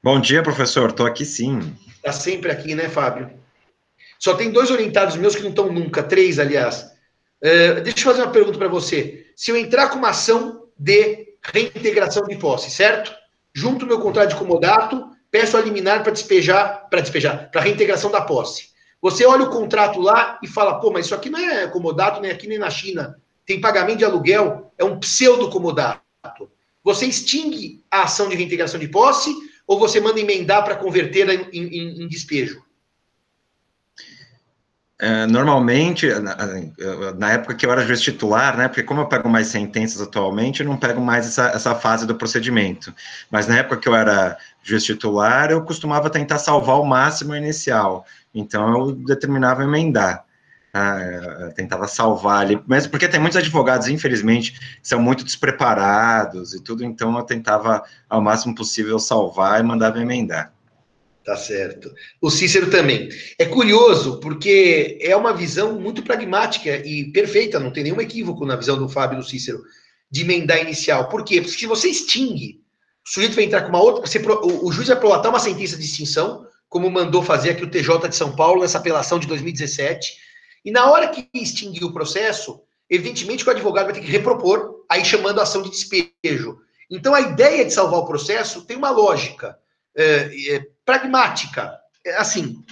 Bom 0.00 0.20
dia, 0.20 0.40
professor. 0.40 0.90
Estou 0.90 1.04
aqui 1.04 1.24
sim. 1.24 1.76
Está 1.96 2.12
sempre 2.12 2.52
aqui, 2.52 2.76
né, 2.76 2.88
Fábio? 2.88 3.42
Só 4.24 4.32
tem 4.32 4.50
dois 4.50 4.70
orientados 4.70 5.16
meus 5.16 5.36
que 5.36 5.42
não 5.42 5.50
estão 5.50 5.70
nunca, 5.70 6.02
três, 6.02 6.38
aliás. 6.38 6.90
Uh, 7.42 7.82
deixa 7.82 7.98
eu 7.98 8.04
fazer 8.04 8.22
uma 8.22 8.32
pergunta 8.32 8.56
para 8.56 8.68
você. 8.68 9.26
Se 9.36 9.50
eu 9.50 9.56
entrar 9.58 9.90
com 9.90 9.98
uma 9.98 10.08
ação 10.08 10.66
de 10.78 11.34
reintegração 11.42 12.24
de 12.24 12.34
posse, 12.36 12.70
certo? 12.70 13.14
Junto 13.52 13.84
meu 13.84 14.00
contrato 14.00 14.30
de 14.30 14.36
comodato, 14.36 15.10
peço 15.30 15.58
a 15.58 15.60
liminar 15.60 16.02
para 16.02 16.10
despejar, 16.10 16.88
para 16.88 17.02
despejar, 17.02 17.50
para 17.50 17.60
reintegração 17.60 18.10
da 18.10 18.22
posse. 18.22 18.70
Você 19.02 19.26
olha 19.26 19.44
o 19.44 19.50
contrato 19.50 20.00
lá 20.00 20.38
e 20.42 20.48
fala, 20.48 20.80
pô, 20.80 20.90
mas 20.90 21.04
isso 21.04 21.14
aqui 21.14 21.28
não 21.28 21.38
é 21.38 21.66
comodato 21.66 22.22
nem 22.22 22.30
aqui 22.30 22.46
nem 22.46 22.56
na 22.56 22.70
China. 22.70 23.20
Tem 23.44 23.60
pagamento 23.60 23.98
de 23.98 24.06
aluguel, 24.06 24.72
é 24.78 24.84
um 24.84 24.98
pseudo 25.00 25.50
comodato. 25.50 26.00
Você 26.82 27.04
extingue 27.04 27.84
a 27.90 28.04
ação 28.04 28.30
de 28.30 28.36
reintegração 28.36 28.80
de 28.80 28.88
posse 28.88 29.36
ou 29.66 29.78
você 29.78 30.00
manda 30.00 30.18
emendar 30.18 30.64
para 30.64 30.76
converter 30.76 31.28
em, 31.28 31.50
em, 31.52 32.04
em 32.04 32.08
despejo? 32.08 32.63
É, 35.00 35.26
normalmente, 35.26 36.06
na, 36.20 36.36
na, 37.18 37.32
época 37.32 37.54
que 37.54 37.66
eu 37.66 37.72
era 37.72 37.84
juiz 37.84 38.00
titular, 38.00 38.56
né, 38.56 38.68
porque 38.68 38.82
como 38.82 39.00
eu 39.00 39.08
pego 39.08 39.28
mais 39.28 39.48
sentenças 39.48 40.00
atualmente, 40.00 40.62
eu 40.62 40.68
não 40.68 40.76
pego 40.76 41.00
mais 41.00 41.26
essa, 41.26 41.48
essa 41.48 41.74
fase 41.74 42.06
do 42.06 42.14
procedimento. 42.14 42.94
Mas 43.28 43.48
na 43.48 43.58
época 43.58 43.78
que 43.78 43.88
eu 43.88 43.96
era 43.96 44.38
juiz 44.62 44.84
titular, 44.84 45.50
eu 45.50 45.64
costumava 45.64 46.08
tentar 46.10 46.38
salvar 46.38 46.80
o 46.80 46.84
máximo 46.84 47.34
inicial. 47.34 48.06
Então, 48.32 48.88
eu 48.88 48.92
determinava 48.92 49.64
emendar. 49.64 50.24
Tá? 50.72 51.52
tentava 51.54 51.86
salvar 51.86 52.40
ali, 52.40 52.60
mesmo 52.66 52.90
porque 52.90 53.06
tem 53.06 53.20
muitos 53.20 53.36
advogados, 53.36 53.86
infelizmente, 53.86 54.52
que 54.52 54.88
são 54.88 55.00
muito 55.00 55.22
despreparados 55.22 56.52
e 56.52 56.60
tudo, 56.60 56.84
então 56.84 57.16
eu 57.16 57.22
tentava 57.22 57.84
ao 58.10 58.20
máximo 58.20 58.56
possível 58.56 58.98
salvar 58.98 59.60
e 59.60 59.62
mandava 59.62 60.00
emendar. 60.00 60.53
Tá 61.24 61.36
certo. 61.36 61.90
O 62.20 62.30
Cícero 62.30 62.70
também. 62.70 63.08
É 63.38 63.46
curioso, 63.46 64.20
porque 64.20 64.98
é 65.00 65.16
uma 65.16 65.32
visão 65.32 65.80
muito 65.80 66.02
pragmática 66.02 66.76
e 66.86 67.10
perfeita, 67.12 67.58
não 67.58 67.72
tem 67.72 67.84
nenhum 67.84 68.00
equívoco 68.00 68.44
na 68.44 68.56
visão 68.56 68.76
do 68.76 68.90
Fábio 68.90 69.16
e 69.16 69.20
do 69.22 69.26
Cícero, 69.26 69.62
de 70.10 70.20
emendar 70.20 70.60
inicial. 70.60 71.08
Por 71.08 71.24
quê? 71.24 71.40
Porque 71.40 71.56
se 71.56 71.66
você 71.66 71.88
extingue, 71.88 72.60
o 73.06 73.08
sujeito 73.08 73.34
vai 73.34 73.44
entrar 73.44 73.62
com 73.62 73.70
uma 73.70 73.82
outra. 73.82 74.06
Você, 74.06 74.18
o, 74.18 74.66
o 74.66 74.70
juiz 74.70 74.88
vai 74.88 74.98
prolatar 74.98 75.32
uma 75.32 75.40
sentença 75.40 75.78
de 75.78 75.84
extinção, 75.84 76.46
como 76.68 76.90
mandou 76.90 77.22
fazer 77.22 77.50
aqui 77.50 77.64
o 77.64 77.70
TJ 77.70 78.08
de 78.08 78.16
São 78.16 78.36
Paulo 78.36 78.60
nessa 78.60 78.76
apelação 78.76 79.18
de 79.18 79.26
2017. 79.26 80.12
E 80.62 80.70
na 80.70 80.90
hora 80.90 81.08
que 81.08 81.26
extinguir 81.32 81.84
o 81.84 81.92
processo, 81.92 82.60
evidentemente 82.90 83.44
que 83.44 83.48
o 83.48 83.52
advogado 83.52 83.86
vai 83.86 83.94
ter 83.94 84.00
que 84.00 84.10
repropor, 84.10 84.84
aí 84.90 85.02
chamando 85.02 85.40
a 85.40 85.44
ação 85.44 85.62
de 85.62 85.70
despejo. 85.70 86.58
Então 86.90 87.14
a 87.14 87.20
ideia 87.22 87.64
de 87.64 87.72
salvar 87.72 88.00
o 88.00 88.06
processo 88.06 88.66
tem 88.66 88.76
uma 88.76 88.90
lógica. 88.90 89.56
É, 89.96 90.54
é, 90.54 90.73
pragmática. 90.84 91.72
É, 92.04 92.16
assim, 92.16 92.62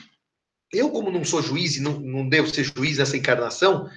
eu, 0.73 0.91
como 0.91 1.11
não 1.11 1.25
sou 1.25 1.43
juiz 1.43 1.77
e 1.77 1.81
não, 1.81 1.99
não 1.99 2.29
devo 2.29 2.49
ser 2.49 2.65
juiz 2.65 2.99
nessa 2.99 3.17
encarnação, 3.17 3.89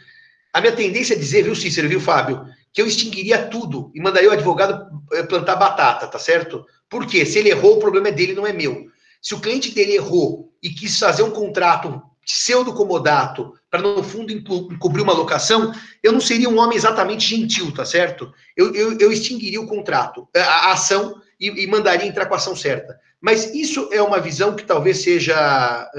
a 0.54 0.62
minha 0.62 0.76
tendência 0.76 1.14
é 1.14 1.18
dizer, 1.18 1.44
viu, 1.44 1.56
Cícero, 1.56 1.90
viu, 1.90 2.00
Fábio, 2.00 2.46
que 2.74 2.82
eu 2.82 2.88
extinguiria 2.88 3.48
tudo 3.48 3.92
e 3.94 4.02
mandaria 4.02 4.30
o 4.30 4.34
advogado 4.34 5.02
eh, 5.14 5.24
plantar 5.24 5.56
batata, 5.56 6.08
tá 6.08 6.20
certo? 6.20 6.66
Por 6.90 7.06
quê? 7.08 7.26
Se 7.26 7.40
ele 7.40 7.50
errou, 7.50 7.78
o 7.78 7.80
problema 7.80 8.10
é 8.10 8.12
dele, 8.12 8.34
não 8.34 8.46
é 8.46 8.54
meu. 8.54 8.88
Se 9.22 9.34
o 9.34 9.40
cliente 9.40 9.72
dele 9.72 9.94
errou 9.94 10.54
e 10.62 10.70
quis 10.70 11.00
fazer 11.00 11.24
um 11.24 11.32
contrato 11.32 12.02
pseudo-comodato 12.26 13.54
para, 13.70 13.82
no 13.82 14.04
fundo, 14.04 14.32
encobrir 14.32 15.04
uma 15.04 15.14
locação, 15.14 15.74
eu 16.02 16.12
não 16.12 16.20
seria 16.20 16.50
um 16.50 16.58
homem 16.60 16.78
exatamente 16.78 17.28
gentil, 17.28 17.72
tá 17.72 17.86
certo? 17.86 18.34
Eu, 18.58 18.74
eu, 18.74 18.98
eu 18.98 19.12
extinguiria 19.12 19.62
o 19.62 19.68
contrato, 19.68 20.28
a, 20.36 20.40
a 20.40 20.72
ação, 20.74 21.22
e, 21.40 21.64
e, 21.64 21.68
mandaria 21.68 22.08
entrar 22.08 22.26
com 22.26 22.34
a 22.34 22.38
ação 22.38 22.56
certa. 22.56 23.00
Mas 23.22 23.54
isso 23.54 23.90
é 23.92 24.02
uma 24.02 24.20
visão 24.20 24.56
que 24.56 24.64
talvez 24.64 25.04
seja 25.04 25.90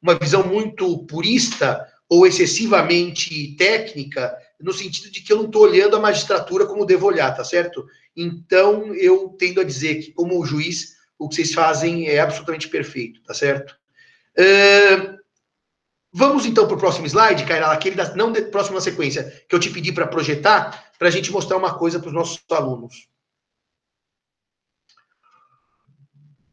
uma 0.00 0.14
visão 0.14 0.46
muito 0.46 1.04
purista 1.06 1.86
ou 2.08 2.26
excessivamente 2.26 3.56
técnica, 3.56 4.36
no 4.60 4.72
sentido 4.72 5.10
de 5.10 5.20
que 5.22 5.32
eu 5.32 5.38
não 5.38 5.46
estou 5.46 5.62
olhando 5.62 5.96
a 5.96 6.00
magistratura 6.00 6.66
como 6.66 6.86
devo 6.86 7.06
olhar, 7.06 7.34
tá 7.34 7.44
certo? 7.44 7.84
Então, 8.16 8.94
eu 8.94 9.34
tendo 9.38 9.60
a 9.60 9.64
dizer 9.64 9.96
que, 9.96 10.12
como 10.12 10.44
juiz, 10.44 10.94
o 11.18 11.28
que 11.28 11.34
vocês 11.36 11.52
fazem 11.52 12.08
é 12.08 12.20
absolutamente 12.20 12.68
perfeito, 12.68 13.22
tá 13.22 13.34
certo? 13.34 13.74
Vamos 16.12 16.46
então 16.46 16.66
para 16.66 16.76
o 16.76 16.78
próximo 16.78 17.06
slide, 17.06 17.44
Cairala, 17.44 17.74
aquele 17.74 17.96
da, 17.96 18.14
não 18.14 18.30
de, 18.30 18.42
próximo 18.42 18.76
na 18.76 18.80
sequência, 18.80 19.44
que 19.48 19.54
eu 19.54 19.58
te 19.58 19.68
pedi 19.68 19.90
para 19.90 20.06
projetar, 20.06 20.92
para 20.96 21.08
a 21.08 21.10
gente 21.10 21.32
mostrar 21.32 21.56
uma 21.56 21.76
coisa 21.76 21.98
para 21.98 22.06
os 22.06 22.14
nossos 22.14 22.40
alunos. 22.50 23.08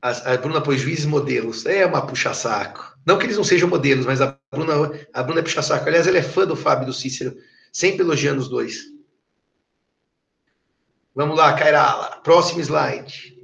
A, 0.01 0.34
a 0.34 0.38
Bruna 0.38 0.62
pôs 0.62 0.81
juízes 0.81 1.05
modelos. 1.05 1.65
É 1.65 1.86
uma 1.86 2.05
puxa-saco. 2.05 2.98
Não 3.05 3.17
que 3.17 3.25
eles 3.25 3.38
não 3.38 3.43
sejam 3.43 3.70
modelos, 3.70 4.05
mas 4.05 4.22
a 4.22 4.38
Bruna, 4.51 4.91
a 5.13 5.24
Bruna 5.24 5.39
é 5.39 5.43
puxa-saco. 5.43 5.88
Aliás, 5.88 6.08
ela 6.08 6.17
é 6.17 6.24
fã 6.24 6.46
do 6.46 6.55
Fábio 6.55 6.84
e 6.84 6.88
do 6.88 6.93
Cícero, 6.93 7.36
sempre 7.72 8.01
elogiando 8.01 8.41
os 8.41 8.50
dois. 8.50 8.86
Vamos 11.13 11.38
lá, 11.38 11.53
Cairala. 11.53 12.22
Próximo 12.24 12.62
slide. 12.62 13.38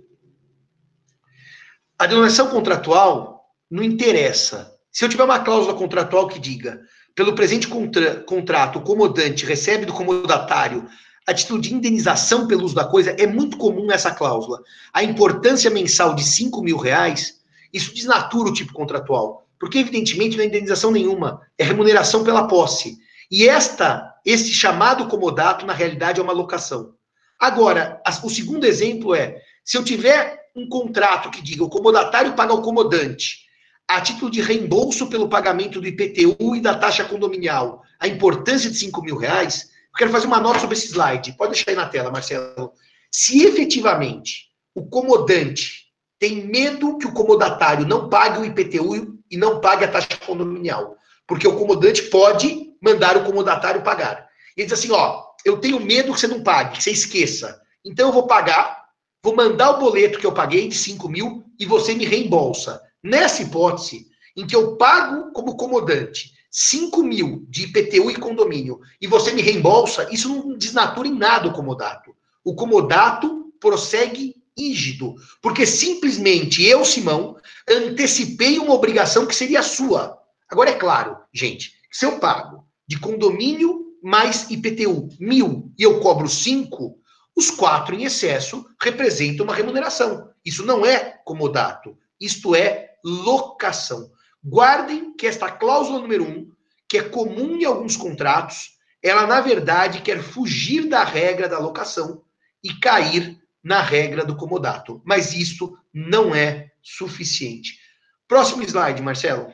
A 1.99 2.05
denominação 2.05 2.49
contratual 2.49 3.53
não 3.69 3.83
interessa. 3.83 4.73
Se 4.91 5.03
eu 5.03 5.09
tiver 5.09 5.23
uma 5.23 5.39
cláusula 5.39 5.73
contratual 5.73 6.27
que 6.27 6.39
diga, 6.39 6.81
pelo 7.15 7.33
presente 7.33 7.67
contra, 7.67 8.21
contrato, 8.21 8.79
o 8.79 8.81
comodante 8.83 9.45
recebe 9.45 9.85
do 9.85 9.93
comodatário 9.93 10.87
a 11.27 11.33
título 11.33 11.59
de 11.59 11.73
indenização 11.73 12.47
pelo 12.47 12.63
uso 12.63 12.73
da 12.73 12.85
coisa, 12.85 13.11
é 13.11 13.27
muito 13.27 13.57
comum 13.57 13.91
essa 13.91 14.11
cláusula. 14.11 14.63
A 14.93 15.03
importância 15.03 15.69
mensal 15.69 16.15
de 16.15 16.23
5 16.23 16.61
mil 16.63 16.77
reais, 16.77 17.41
isso 17.73 17.93
desnatura 17.93 18.49
o 18.49 18.53
tipo 18.53 18.71
contratual. 18.71 19.45
Porque, 19.59 19.79
evidentemente, 19.79 20.37
não 20.37 20.43
é 20.43 20.47
indenização 20.47 20.89
nenhuma, 20.89 21.41
é 21.57 21.65
remuneração 21.65 22.23
pela 22.23 22.47
posse. 22.47 22.97
E 23.29 23.45
esta, 23.45 24.15
esse 24.25 24.53
chamado 24.53 25.07
comodato, 25.07 25.65
na 25.65 25.73
realidade, 25.73 26.21
é 26.21 26.23
uma 26.23 26.31
locação. 26.31 26.93
Agora, 27.37 28.01
o 28.23 28.29
segundo 28.29 28.65
exemplo 28.65 29.13
é: 29.13 29.41
se 29.65 29.77
eu 29.77 29.83
tiver 29.83 30.47
um 30.55 30.69
contrato 30.69 31.29
que 31.29 31.41
diga 31.41 31.63
o 31.63 31.69
comodatário 31.69 32.33
paga 32.33 32.53
ao 32.53 32.61
comodante, 32.61 33.39
a 33.85 33.99
título 33.99 34.31
de 34.31 34.41
reembolso 34.41 35.07
pelo 35.07 35.27
pagamento 35.27 35.81
do 35.81 35.87
IPTU 35.87 36.55
e 36.55 36.61
da 36.61 36.73
taxa 36.75 37.03
condominial, 37.03 37.83
a 37.99 38.07
importância 38.07 38.69
de 38.69 38.77
5 38.77 39.01
mil 39.01 39.17
reais, 39.17 39.69
eu 39.97 40.05
quero 40.05 40.11
fazer 40.11 40.27
uma 40.27 40.39
nota 40.39 40.59
sobre 40.59 40.77
esse 40.77 40.89
slide. 40.89 41.33
Pode 41.33 41.53
deixar 41.53 41.71
aí 41.71 41.75
na 41.75 41.89
tela, 41.89 42.11
Marcelo. 42.11 42.71
Se 43.11 43.43
efetivamente 43.43 44.51
o 44.75 44.85
comodante 44.85 45.87
tem 46.19 46.45
medo 46.45 46.99
que 46.99 47.07
o 47.07 47.13
comodatário 47.13 47.87
não 47.87 48.07
pague 48.07 48.39
o 48.39 48.45
IPTU 48.45 49.17
e 49.29 49.37
não 49.37 49.59
pague 49.59 49.85
a 49.85 49.87
taxa 49.87 50.07
condominial, 50.23 50.95
porque 51.25 51.47
o 51.47 51.57
comodante 51.57 52.03
pode 52.03 52.73
mandar 52.79 53.17
o 53.17 53.25
comodatário 53.25 53.81
pagar. 53.81 54.27
Ele 54.55 54.67
diz 54.67 54.77
assim: 54.77 54.91
ó, 54.91 55.23
eu 55.43 55.57
tenho 55.57 55.79
medo 55.79 56.13
que 56.13 56.19
você 56.19 56.27
não 56.27 56.43
pague, 56.43 56.77
que 56.77 56.83
você 56.83 56.91
esqueça. 56.91 57.59
Então 57.83 58.09
eu 58.09 58.13
vou 58.13 58.27
pagar, 58.27 58.85
vou 59.23 59.35
mandar 59.35 59.71
o 59.71 59.79
boleto 59.79 60.19
que 60.19 60.27
eu 60.27 60.31
paguei 60.31 60.67
de 60.67 60.75
5 60.75 61.09
mil 61.09 61.43
e 61.59 61.65
você 61.65 61.95
me 61.95 62.05
reembolsa. 62.05 62.79
Nessa 63.03 63.41
hipótese, 63.41 64.05
em 64.35 64.45
que 64.45 64.55
eu 64.55 64.77
pago 64.77 65.31
como 65.31 65.57
comodante 65.57 66.36
5 66.59 67.03
mil 67.03 67.45
de 67.47 67.65
IPTU 67.65 68.09
e 68.09 68.15
condomínio 68.15 68.79
e 68.99 69.05
você 69.05 69.31
me 69.31 69.43
reembolsa, 69.43 70.07
isso 70.11 70.27
não 70.27 70.57
desnatura 70.57 71.07
em 71.07 71.13
nada 71.13 71.47
o 71.47 71.53
comodato. 71.53 72.15
O 72.43 72.55
comodato 72.55 73.53
prossegue 73.59 74.33
rígido, 74.57 75.13
porque 75.39 75.67
simplesmente 75.67 76.65
eu, 76.65 76.83
Simão, 76.83 77.37
antecipei 77.69 78.57
uma 78.57 78.73
obrigação 78.73 79.27
que 79.27 79.35
seria 79.35 79.61
sua. 79.61 80.17
Agora 80.49 80.71
é 80.71 80.73
claro, 80.73 81.17
gente, 81.31 81.73
se 81.91 82.07
eu 82.07 82.19
pago 82.19 82.65
de 82.87 82.99
condomínio 82.99 83.93
mais 84.01 84.49
IPTU 84.49 85.09
mil 85.19 85.71
e 85.77 85.83
eu 85.83 85.99
cobro 85.99 86.27
cinco, 86.27 86.97
os 87.35 87.51
quatro 87.51 87.93
em 87.93 88.03
excesso 88.03 88.65
representam 88.81 89.45
uma 89.45 89.53
remuneração. 89.53 90.31
Isso 90.43 90.65
não 90.65 90.83
é 90.83 91.19
comodato. 91.23 91.95
Isto 92.19 92.55
é 92.55 92.95
locação. 93.05 94.09
Guardem 94.47 95.13
que 95.13 95.27
esta 95.27 95.51
cláusula 95.51 95.99
número 95.99 96.23
um, 96.23 96.49
que 96.87 96.97
é 96.97 97.09
comum 97.09 97.57
em 97.57 97.65
alguns 97.65 97.97
contratos, 97.97 98.77
ela 99.03 99.27
na 99.27 99.41
verdade 99.41 100.01
quer 100.01 100.23
fugir 100.23 100.87
da 100.87 101.03
regra 101.03 101.49
da 101.49 101.59
locação 101.59 102.23
e 102.63 102.73
cair 102.79 103.37
na 103.61 103.81
regra 103.81 104.23
do 104.23 104.37
comodato. 104.37 105.01
Mas 105.05 105.33
isto 105.33 105.77
não 105.93 106.33
é 106.33 106.71
suficiente. 106.81 107.77
Próximo 108.25 108.63
slide, 108.63 109.01
Marcelo. 109.01 109.53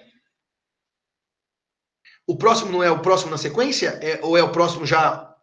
O 2.27 2.37
próximo 2.37 2.71
não 2.71 2.83
é 2.83 2.91
o 2.91 3.01
próximo 3.01 3.31
na 3.31 3.37
sequência? 3.37 3.99
É, 4.01 4.19
ou 4.23 4.37
é 4.37 4.43
o 4.43 4.51
próximo 4.51 4.85
já? 4.85 5.35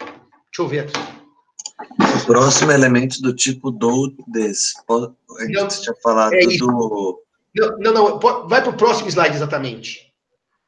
Deixa 0.00 0.60
eu 0.60 0.66
ver 0.66 0.80
aqui. 0.80 0.92
O 2.22 2.26
próximo 2.26 2.72
elemento 2.72 3.20
do 3.20 3.34
tipo 3.34 3.70
do 3.70 4.14
desse. 4.28 4.72
A 4.88 5.44
gente 5.44 5.82
tinha 5.82 5.94
falado 6.02 6.32
é 6.32 6.46
do. 6.56 7.23
Não, 7.54 7.78
não, 7.78 7.92
não, 7.92 8.18
vai 8.48 8.60
para 8.60 8.70
o 8.70 8.76
próximo 8.76 9.08
slide 9.08 9.36
exatamente. 9.36 10.12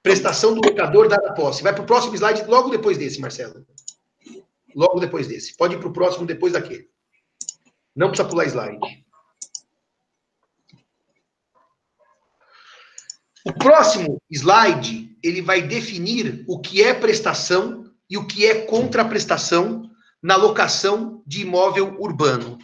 Prestação 0.03 0.55
do 0.55 0.61
locador 0.67 1.09
dada 1.09 1.35
posse. 1.35 1.63
Vai 1.63 1.75
para 1.75 1.83
o 1.83 1.87
próximo 1.87 2.15
slide 2.15 2.45
logo 2.45 2.71
depois 2.71 2.97
desse, 2.97 3.21
Marcelo. 3.21 3.67
Logo 4.75 5.01
depois 5.01 5.27
desse. 5.27 5.57
Pode 5.57 5.75
ir 5.75 5.79
para 5.79 5.89
o 5.89 5.93
próximo 5.93 6.27
depois 6.27 6.53
daquele. 6.53 6.89
Não 7.95 8.09
precisa 8.09 8.29
pular 8.29 8.45
slide. 8.47 8.79
O 13.45 13.53
próximo 13.53 14.21
slide, 14.31 15.17
ele 15.23 15.41
vai 15.41 15.63
definir 15.63 16.45
o 16.49 16.61
que 16.61 16.83
é 16.83 16.93
prestação 16.93 17.91
e 18.09 18.19
o 18.19 18.27
que 18.27 18.45
é 18.45 18.67
contraprestação 18.67 19.91
na 20.23 20.37
locação 20.37 21.23
de 21.27 21.43
imóvel 21.43 21.97
urbano. 22.01 22.59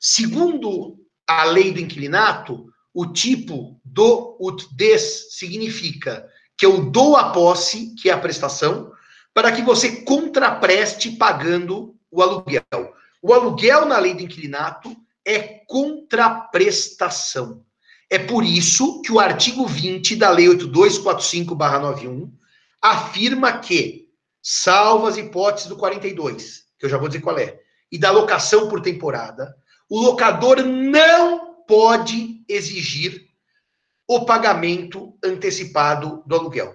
Segundo 0.00 0.96
a 1.26 1.44
lei 1.44 1.72
do 1.72 1.80
inquilinato, 1.80 2.67
o 2.94 3.06
tipo 3.06 3.80
do 3.84 4.36
ut 4.40 4.66
des 4.74 5.36
significa 5.36 6.28
que 6.56 6.66
eu 6.66 6.90
dou 6.90 7.16
a 7.16 7.30
posse, 7.30 7.94
que 7.94 8.10
é 8.10 8.12
a 8.12 8.18
prestação, 8.18 8.90
para 9.32 9.52
que 9.52 9.62
você 9.62 10.02
contrapreste 10.02 11.12
pagando 11.12 11.94
o 12.10 12.22
aluguel. 12.22 12.64
O 13.22 13.32
aluguel 13.32 13.86
na 13.86 13.98
lei 13.98 14.14
do 14.14 14.22
inquilinato 14.22 14.96
é 15.24 15.62
contraprestação. 15.66 17.62
É 18.10 18.18
por 18.18 18.42
isso 18.42 19.02
que 19.02 19.12
o 19.12 19.20
artigo 19.20 19.66
20 19.66 20.16
da 20.16 20.30
Lei 20.30 20.46
8245-91 20.46 22.32
afirma 22.80 23.58
que, 23.58 24.08
salvo 24.42 25.06
as 25.06 25.18
hipóteses 25.18 25.68
do 25.68 25.76
42, 25.76 26.64
que 26.78 26.86
eu 26.86 26.90
já 26.90 26.96
vou 26.96 27.08
dizer 27.08 27.20
qual 27.20 27.38
é, 27.38 27.60
e 27.92 27.98
da 27.98 28.10
locação 28.10 28.68
por 28.68 28.80
temporada, 28.80 29.54
o 29.90 30.00
locador 30.00 30.62
não 30.62 31.57
pode 31.68 32.44
exigir 32.48 33.28
o 34.08 34.24
pagamento 34.24 35.16
antecipado 35.22 36.24
do 36.26 36.34
aluguel. 36.34 36.74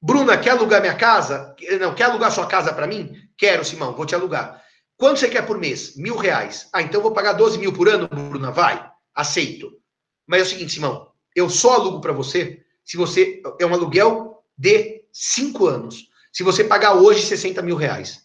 Bruna, 0.00 0.36
quer 0.38 0.50
alugar 0.50 0.80
minha 0.80 0.96
casa? 0.96 1.54
Não, 1.78 1.94
quer 1.94 2.04
alugar 2.04 2.32
sua 2.32 2.46
casa 2.46 2.72
para 2.72 2.86
mim? 2.86 3.14
Quero, 3.36 3.64
Simão, 3.64 3.94
vou 3.94 4.06
te 4.06 4.14
alugar. 4.14 4.64
Quanto 4.96 5.20
você 5.20 5.28
quer 5.28 5.46
por 5.46 5.58
mês? 5.58 5.94
Mil 5.96 6.16
reais. 6.16 6.68
Ah, 6.72 6.80
então 6.80 7.02
vou 7.02 7.12
pagar 7.12 7.34
12 7.34 7.58
mil 7.58 7.72
por 7.72 7.88
ano, 7.88 8.08
Bruna? 8.08 8.50
Vai 8.50 8.90
aceito. 9.14 9.78
Mas 10.26 10.40
é 10.40 10.42
o 10.44 10.46
seguinte, 10.46 10.72
Simão, 10.72 11.12
eu 11.36 11.50
só 11.50 11.74
alugo 11.74 12.00
para 12.00 12.12
você 12.12 12.64
se 12.84 12.96
você 12.96 13.42
é 13.60 13.66
um 13.66 13.74
aluguel 13.74 14.42
de 14.56 15.04
cinco 15.12 15.66
anos. 15.66 16.08
Se 16.32 16.42
você 16.42 16.64
pagar 16.64 16.94
hoje 16.94 17.22
60 17.22 17.60
mil 17.62 17.76
reais, 17.76 18.22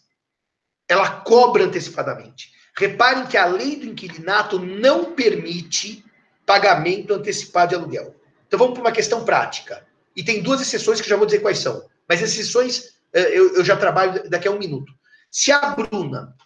ela 0.88 1.20
cobra 1.20 1.64
antecipadamente. 1.64 2.50
Reparem 2.78 3.26
que 3.26 3.36
a 3.36 3.44
lei 3.44 3.74
do 3.74 3.86
inquilinato 3.86 4.56
não 4.60 5.12
permite 5.12 6.04
pagamento 6.46 7.12
antecipado 7.12 7.70
de 7.70 7.74
aluguel. 7.74 8.14
Então 8.46 8.56
vamos 8.56 8.74
para 8.74 8.82
uma 8.82 8.92
questão 8.92 9.24
prática. 9.24 9.84
E 10.14 10.22
tem 10.22 10.40
duas 10.40 10.60
exceções 10.60 11.00
que 11.00 11.08
já 11.08 11.16
vou 11.16 11.26
dizer 11.26 11.40
quais 11.40 11.58
são. 11.58 11.84
Mas 12.08 12.22
exceções 12.22 12.94
eh, 13.12 13.36
eu, 13.36 13.56
eu 13.56 13.64
já 13.64 13.76
trabalho 13.76 14.30
daqui 14.30 14.46
a 14.46 14.52
um 14.52 14.58
minuto. 14.58 14.92
Se 15.28 15.50
a 15.50 15.58
Bruna 15.70 16.36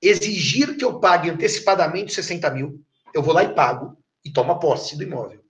exigir 0.00 0.76
que 0.76 0.84
eu 0.84 1.00
pague 1.00 1.30
antecipadamente 1.30 2.12
60 2.12 2.50
mil, 2.50 2.84
eu 3.14 3.22
vou 3.22 3.32
lá 3.32 3.42
e 3.42 3.54
pago 3.54 3.96
e 4.22 4.30
tomo 4.30 4.58
posse 4.58 4.94
do 4.94 5.02
imóvel. 5.02 5.40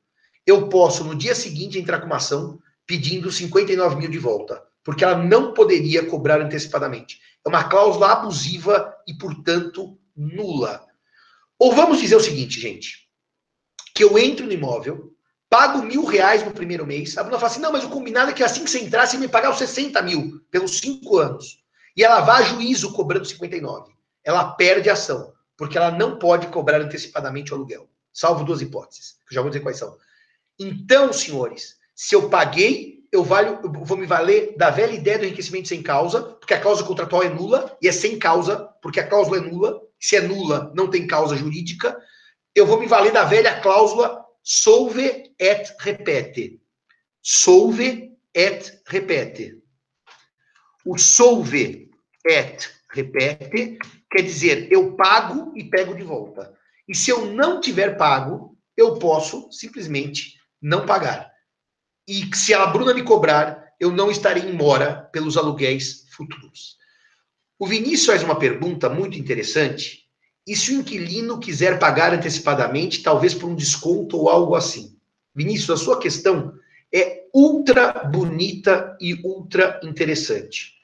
Eu 0.46 0.68
posso, 0.68 1.02
no 1.02 1.16
dia 1.16 1.34
seguinte, 1.34 1.80
entrar 1.80 1.98
com 1.98 2.06
uma 2.06 2.16
ação 2.16 2.60
pedindo 2.86 3.32
59 3.32 3.96
mil 3.96 4.08
de 4.08 4.18
volta, 4.18 4.62
porque 4.84 5.02
ela 5.02 5.18
não 5.18 5.52
poderia 5.52 6.06
cobrar 6.06 6.40
antecipadamente. 6.40 7.20
É 7.44 7.48
uma 7.48 7.64
cláusula 7.64 8.12
abusiva 8.12 8.94
e, 9.06 9.14
portanto, 9.14 9.97
nula. 10.18 10.84
Ou 11.58 11.74
vamos 11.74 12.00
dizer 12.00 12.16
o 12.16 12.20
seguinte, 12.20 12.60
gente, 12.60 13.08
que 13.94 14.02
eu 14.04 14.18
entro 14.18 14.44
no 14.44 14.52
imóvel, 14.52 15.12
pago 15.48 15.82
mil 15.82 16.04
reais 16.04 16.44
no 16.44 16.50
primeiro 16.50 16.86
mês, 16.86 17.16
a 17.16 17.22
Bruna 17.22 17.38
fala 17.38 17.50
assim, 17.50 17.60
não, 17.60 17.72
mas 17.72 17.84
o 17.84 17.88
combinado 17.88 18.30
é 18.30 18.34
que 18.34 18.44
assim 18.44 18.64
que 18.64 18.70
você 18.70 18.80
entrar, 18.80 19.06
você 19.06 19.16
me 19.16 19.28
pagar 19.28 19.50
os 19.50 19.58
60 19.58 20.00
mil 20.02 20.40
pelos 20.50 20.78
cinco 20.78 21.18
anos. 21.18 21.62
E 21.96 22.04
ela 22.04 22.20
vai 22.20 22.42
a 22.42 22.46
juízo 22.46 22.92
cobrando 22.92 23.24
59. 23.24 23.92
Ela 24.24 24.52
perde 24.52 24.90
a 24.90 24.92
ação 24.92 25.32
porque 25.56 25.76
ela 25.76 25.90
não 25.90 26.18
pode 26.18 26.46
cobrar 26.46 26.80
antecipadamente 26.80 27.52
o 27.52 27.56
aluguel, 27.56 27.90
salvo 28.12 28.44
duas 28.44 28.60
hipóteses, 28.60 29.18
que 29.26 29.32
eu 29.32 29.34
já 29.34 29.40
vou 29.40 29.50
dizer 29.50 29.60
quais 29.60 29.76
são. 29.76 29.98
Então, 30.56 31.12
senhores, 31.12 31.76
se 31.96 32.14
eu 32.14 32.30
paguei, 32.30 32.97
eu, 33.12 33.24
valho, 33.24 33.58
eu 33.62 33.72
vou 33.72 33.96
me 33.96 34.06
valer 34.06 34.54
da 34.56 34.70
velha 34.70 34.92
ideia 34.92 35.18
do 35.18 35.24
enriquecimento 35.24 35.68
sem 35.68 35.82
causa, 35.82 36.22
porque 36.22 36.54
a 36.54 36.60
causa 36.60 36.84
contratual 36.84 37.22
é 37.22 37.28
nula, 37.28 37.76
e 37.80 37.88
é 37.88 37.92
sem 37.92 38.18
causa, 38.18 38.68
porque 38.82 39.00
a 39.00 39.06
cláusula 39.06 39.38
é 39.38 39.40
nula. 39.40 39.80
Se 40.00 40.16
é 40.16 40.20
nula, 40.20 40.72
não 40.76 40.88
tem 40.88 41.06
causa 41.06 41.36
jurídica. 41.36 41.98
Eu 42.54 42.66
vou 42.66 42.78
me 42.78 42.86
valer 42.86 43.12
da 43.12 43.24
velha 43.24 43.60
cláusula 43.60 44.24
solve 44.42 45.34
et 45.38 45.76
repete. 45.80 46.60
Solve 47.20 48.16
et 48.34 48.80
repete. 48.86 49.60
O 50.86 50.96
solve 50.96 51.90
et 52.24 52.70
repete 52.90 53.78
Quer 54.10 54.22
dizer, 54.22 54.72
eu 54.72 54.96
pago 54.96 55.52
e 55.54 55.64
pego 55.64 55.94
de 55.94 56.02
volta. 56.02 56.54
E 56.88 56.94
se 56.94 57.10
eu 57.10 57.26
não 57.26 57.60
tiver 57.60 57.98
pago, 57.98 58.56
eu 58.76 58.98
posso 58.98 59.52
simplesmente 59.52 60.38
não 60.60 60.86
pagar. 60.86 61.27
E 62.08 62.34
se 62.34 62.54
a 62.54 62.66
Bruna 62.66 62.94
me 62.94 63.02
cobrar, 63.02 63.74
eu 63.78 63.92
não 63.92 64.10
estarei 64.10 64.44
em 64.44 64.54
mora 64.54 65.02
pelos 65.12 65.36
aluguéis 65.36 66.06
futuros. 66.10 66.78
O 67.58 67.66
Vinícius 67.66 68.06
faz 68.06 68.22
uma 68.22 68.38
pergunta 68.38 68.88
muito 68.88 69.18
interessante. 69.18 70.08
E 70.46 70.56
se 70.56 70.72
o 70.72 70.80
inquilino 70.80 71.38
quiser 71.38 71.78
pagar 71.78 72.14
antecipadamente, 72.14 73.02
talvez 73.02 73.34
por 73.34 73.50
um 73.50 73.54
desconto 73.54 74.16
ou 74.16 74.30
algo 74.30 74.54
assim? 74.54 74.96
Vinícius, 75.34 75.78
a 75.78 75.84
sua 75.84 76.00
questão 76.00 76.54
é 76.90 77.26
ultra 77.34 77.92
bonita 78.04 78.96
e 78.98 79.14
ultra 79.22 79.78
interessante. 79.82 80.78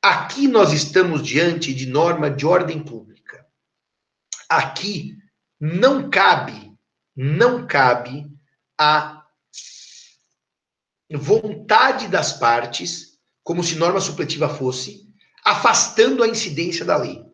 Aqui 0.00 0.48
nós 0.48 0.72
estamos 0.72 1.22
diante 1.22 1.74
de 1.74 1.84
norma 1.84 2.30
de 2.30 2.46
ordem 2.46 2.82
pública. 2.82 3.44
Aqui 4.48 5.14
não 5.60 6.08
cabe, 6.08 6.72
não 7.14 7.66
cabe 7.66 8.26
a 8.78 9.17
vontade 11.16 12.08
das 12.08 12.34
partes, 12.34 13.18
como 13.42 13.64
se 13.64 13.76
norma 13.76 14.00
supletiva 14.00 14.48
fosse, 14.48 15.08
afastando 15.44 16.22
a 16.22 16.28
incidência 16.28 16.84
da 16.84 16.96
lei. 16.96 17.24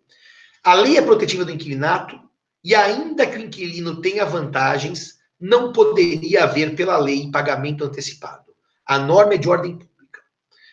A 0.63 0.75
lei 0.75 0.97
é 0.97 1.03
protetiva 1.03 1.45
do 1.45 1.51
inquilinato 1.51 2.19
e 2.63 2.75
ainda 2.75 3.27
que 3.27 3.37
o 3.37 3.41
inquilino 3.41 4.01
tenha 4.01 4.25
vantagens, 4.25 5.19
não 5.39 5.73
poderia 5.73 6.45
haver 6.45 6.75
pela 6.75 6.97
lei 6.97 7.31
pagamento 7.31 7.85
antecipado. 7.85 8.55
A 8.87 8.99
norma 8.99 9.35
é 9.35 9.39
de 9.39 9.49
ordem 9.49 9.77
pública. 9.77 10.21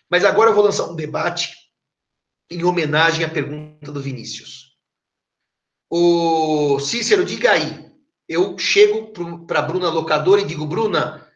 Mas 0.09 0.23
agora 0.23 0.49
eu 0.49 0.53
vou 0.53 0.63
lançar 0.63 0.85
um 0.85 0.95
debate 0.95 1.53
em 2.49 2.63
homenagem 2.63 3.25
à 3.25 3.29
pergunta 3.29 3.91
do 3.91 4.01
Vinícius. 4.01 4.77
O 5.89 6.79
Cícero, 6.79 7.25
diga 7.25 7.51
aí. 7.51 7.91
Eu 8.27 8.57
chego 8.57 9.11
para 9.45 9.59
a 9.59 9.61
Bruna 9.61 9.89
locadora 9.89 10.39
e 10.39 10.45
digo, 10.45 10.65
Bruna, 10.65 11.27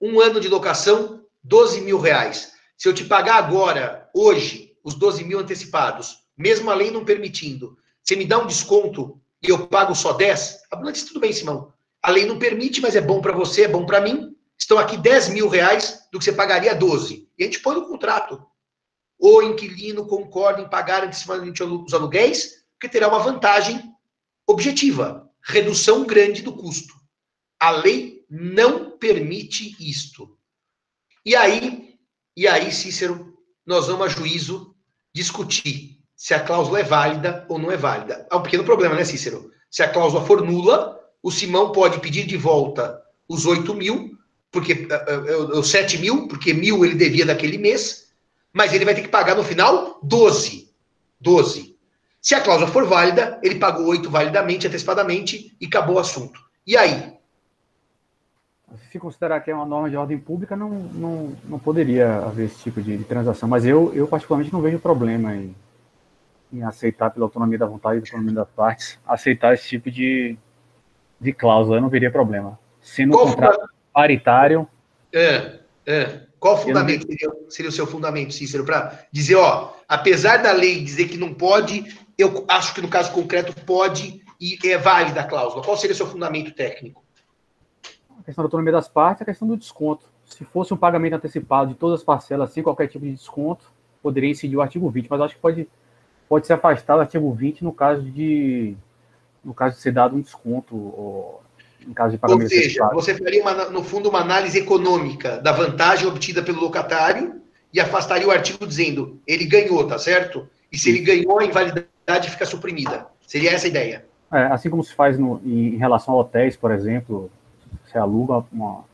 um 0.00 0.20
ano 0.20 0.40
de 0.40 0.48
locação, 0.48 1.24
12 1.42 1.80
mil 1.82 1.98
reais. 1.98 2.52
Se 2.76 2.88
eu 2.88 2.94
te 2.94 3.04
pagar 3.04 3.36
agora, 3.36 4.08
hoje, 4.14 4.76
os 4.82 4.94
12 4.94 5.24
mil 5.24 5.38
antecipados, 5.38 6.18
mesmo 6.36 6.70
a 6.70 6.74
lei 6.74 6.90
não 6.90 7.04
permitindo, 7.04 7.76
você 8.02 8.16
me 8.16 8.24
dá 8.24 8.38
um 8.38 8.46
desconto 8.46 9.20
e 9.42 9.50
eu 9.50 9.66
pago 9.66 9.94
só 9.94 10.12
10? 10.12 10.60
A 10.70 10.76
Bruna 10.76 10.92
disse, 10.92 11.06
tudo 11.06 11.20
bem, 11.20 11.32
Simão. 11.32 11.72
A 12.02 12.10
lei 12.10 12.24
não 12.24 12.38
permite, 12.38 12.80
mas 12.80 12.96
é 12.96 13.00
bom 13.00 13.20
para 13.20 13.32
você, 13.32 13.64
é 13.64 13.68
bom 13.68 13.84
para 13.84 14.00
mim. 14.00 14.34
Estão 14.58 14.78
aqui 14.78 14.96
10 14.96 15.30
mil 15.30 15.48
reais 15.48 16.06
do 16.12 16.18
que 16.18 16.24
você 16.24 16.32
pagaria 16.32 16.74
12. 16.74 17.28
E 17.38 17.42
a 17.42 17.46
gente 17.46 17.60
põe 17.60 17.74
no 17.74 17.86
contrato 17.86 18.42
o 19.20 19.42
inquilino 19.42 20.06
concorda 20.06 20.62
em 20.62 20.68
pagar 20.68 21.04
antecipadamente 21.04 21.62
os 21.62 21.92
aluguéis, 21.92 22.64
porque 22.72 22.88
terá 22.88 23.06
uma 23.06 23.18
vantagem 23.18 23.94
objetiva, 24.46 25.30
redução 25.42 26.06
grande 26.06 26.40
do 26.40 26.54
custo. 26.54 26.94
A 27.60 27.70
lei 27.70 28.19
não 28.30 28.90
permite 28.92 29.76
isto. 29.80 30.38
E 31.26 31.34
aí, 31.34 31.96
e 32.36 32.46
aí, 32.46 32.70
Cícero, 32.70 33.34
nós 33.66 33.88
vamos 33.88 34.06
a 34.06 34.08
juízo 34.08 34.74
discutir 35.12 35.98
se 36.14 36.32
a 36.32 36.40
cláusula 36.40 36.80
é 36.80 36.84
válida 36.84 37.44
ou 37.48 37.58
não 37.58 37.72
é 37.72 37.76
válida. 37.76 38.26
Há 38.30 38.36
um 38.36 38.42
pequeno 38.42 38.62
problema, 38.62 38.94
né, 38.94 39.04
Cícero? 39.04 39.50
Se 39.70 39.82
a 39.82 39.88
cláusula 39.88 40.24
for 40.24 40.42
nula, 40.42 41.00
o 41.22 41.30
Simão 41.30 41.72
pode 41.72 41.98
pedir 42.00 42.26
de 42.26 42.36
volta 42.36 43.02
os 43.28 43.46
8 43.46 43.74
mil, 43.74 44.16
porque 44.50 44.86
os 45.54 45.68
7 45.68 45.98
mil, 45.98 46.28
porque 46.28 46.52
mil 46.52 46.84
ele 46.84 46.94
devia 46.94 47.26
daquele 47.26 47.58
mês, 47.58 48.10
mas 48.52 48.72
ele 48.72 48.84
vai 48.84 48.94
ter 48.94 49.02
que 49.02 49.08
pagar 49.08 49.34
no 49.36 49.44
final 49.44 49.98
12. 50.02 50.70
12. 51.20 51.76
Se 52.20 52.34
a 52.34 52.40
cláusula 52.40 52.70
for 52.70 52.86
válida, 52.86 53.40
ele 53.42 53.58
pagou 53.58 53.86
8 53.86 54.10
validamente, 54.10 54.66
antecipadamente, 54.66 55.56
e 55.60 55.66
acabou 55.66 55.96
o 55.96 56.00
assunto. 56.00 56.40
E 56.66 56.76
aí? 56.76 57.19
Se 58.90 58.98
considerar 58.98 59.40
que 59.40 59.50
é 59.50 59.54
uma 59.54 59.66
norma 59.66 59.90
de 59.90 59.96
ordem 59.96 60.18
pública, 60.18 60.56
não, 60.56 60.70
não, 60.70 61.36
não 61.44 61.58
poderia 61.58 62.16
haver 62.18 62.46
esse 62.46 62.62
tipo 62.62 62.80
de, 62.80 62.96
de 62.96 63.04
transação. 63.04 63.48
Mas 63.48 63.64
eu, 63.64 63.92
eu, 63.94 64.06
particularmente, 64.06 64.52
não 64.52 64.60
vejo 64.60 64.78
problema 64.78 65.34
em, 65.34 65.54
em 66.52 66.62
aceitar, 66.62 67.10
pela 67.10 67.26
autonomia 67.26 67.58
da 67.58 67.66
vontade 67.66 67.98
e 67.98 68.00
da 68.00 68.06
autonomia 68.06 68.34
das 68.34 68.48
partes, 68.48 68.98
aceitar 69.06 69.54
esse 69.54 69.68
tipo 69.68 69.90
de, 69.90 70.36
de 71.20 71.32
cláusula. 71.32 71.78
Eu 71.78 71.82
não 71.82 71.88
veria 71.88 72.10
problema. 72.10 72.58
Sendo 72.80 73.12
Qual 73.12 73.26
um 73.26 73.30
contrato 73.30 73.68
paritário. 73.92 74.68
É, 75.12 75.58
é. 75.86 76.20
Qual 76.38 76.56
fundamento 76.56 77.06
seria, 77.06 77.30
seria, 77.50 77.68
o 77.68 77.72
seu 77.72 77.86
fundamento, 77.86 78.32
Cícero, 78.32 78.64
para 78.64 78.98
dizer, 79.12 79.34
ó, 79.34 79.74
apesar 79.86 80.38
da 80.38 80.52
lei 80.52 80.82
dizer 80.82 81.06
que 81.08 81.18
não 81.18 81.34
pode, 81.34 81.84
eu 82.16 82.46
acho 82.48 82.72
que 82.72 82.80
no 82.80 82.88
caso 82.88 83.12
concreto 83.12 83.54
pode 83.66 84.22
e 84.40 84.58
é 84.64 84.78
válida 84.78 85.20
a 85.20 85.24
cláusula. 85.24 85.62
Qual 85.62 85.76
seria 85.76 85.92
o 85.92 85.96
seu 85.96 86.06
fundamento 86.06 86.52
técnico? 86.52 86.99
A 88.30 88.32
questão 88.32 88.44
da 88.44 88.46
autonomia 88.46 88.72
das 88.72 88.88
partes, 88.88 89.22
a 89.22 89.24
questão 89.24 89.48
do 89.48 89.56
desconto. 89.56 90.04
Se 90.24 90.44
fosse 90.44 90.72
um 90.72 90.76
pagamento 90.76 91.14
antecipado 91.14 91.72
de 91.72 91.74
todas 91.74 92.00
as 92.00 92.04
parcelas 92.04 92.52
sem 92.52 92.62
qualquer 92.62 92.86
tipo 92.86 93.04
de 93.04 93.12
desconto, 93.12 93.64
poderia 94.00 94.30
incidir 94.30 94.56
o 94.56 94.62
artigo 94.62 94.88
20, 94.88 95.08
mas 95.08 95.20
acho 95.20 95.34
que 95.34 95.40
pode, 95.40 95.68
pode 96.28 96.46
ser 96.46 96.52
afastado 96.52 96.98
o 96.98 97.00
artigo 97.00 97.32
20 97.32 97.64
no 97.64 97.72
caso 97.72 98.02
de 98.02 98.76
no 99.44 99.52
caso 99.52 99.76
de 99.76 99.82
ser 99.82 99.92
dado 99.92 100.14
um 100.14 100.20
desconto 100.20 100.76
ou, 100.76 101.42
em 101.86 101.92
caso 101.92 102.12
de 102.12 102.18
pagamento 102.18 102.44
Ou 102.44 102.48
seja, 102.48 102.88
você 102.92 103.14
faria, 103.16 103.42
uma, 103.42 103.70
no 103.70 103.82
fundo, 103.82 104.08
uma 104.08 104.20
análise 104.20 104.58
econômica 104.58 105.38
da 105.38 105.50
vantagem 105.50 106.06
obtida 106.06 106.42
pelo 106.42 106.60
locatário 106.60 107.40
e 107.72 107.80
afastaria 107.80 108.28
o 108.28 108.30
artigo 108.30 108.66
dizendo 108.66 109.18
ele 109.26 109.44
ganhou, 109.44 109.86
tá 109.86 109.98
certo? 109.98 110.48
E 110.70 110.78
se 110.78 110.90
ele 110.90 111.00
ganhou, 111.00 111.40
a 111.40 111.44
invalidade 111.44 112.30
fica 112.30 112.46
suprimida. 112.46 113.06
Seria 113.26 113.50
essa 113.50 113.66
a 113.66 113.70
ideia. 113.70 114.04
É, 114.32 114.44
assim 114.44 114.70
como 114.70 114.84
se 114.84 114.94
faz 114.94 115.18
no, 115.18 115.40
em, 115.44 115.76
relação 115.76 116.14
a 116.14 116.18
hotéis, 116.18 116.56
por 116.56 116.70
exemplo, 116.70 117.30
você 117.84 117.98
aluga 117.98 118.44
uma, 118.52 118.84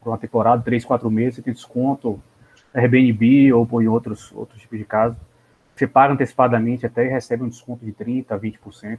por 0.00 0.10
uma 0.10 0.18
temporada, 0.18 0.62
três, 0.62 0.84
quatro 0.84 1.10
meses, 1.10 1.36
você 1.36 1.42
tem 1.42 1.52
desconto, 1.52 2.20
Airbnb 2.74 3.52
ou 3.52 3.82
em 3.82 3.88
outros, 3.88 4.30
outros 4.32 4.60
tipos 4.60 4.78
de 4.78 4.84
casos. 4.84 5.16
Você 5.74 5.86
paga 5.86 6.14
antecipadamente 6.14 6.86
até 6.86 7.04
e 7.04 7.08
recebe 7.08 7.42
um 7.42 7.48
desconto 7.48 7.84
de 7.84 7.92
30%, 7.92 8.26
20%. 8.38 8.98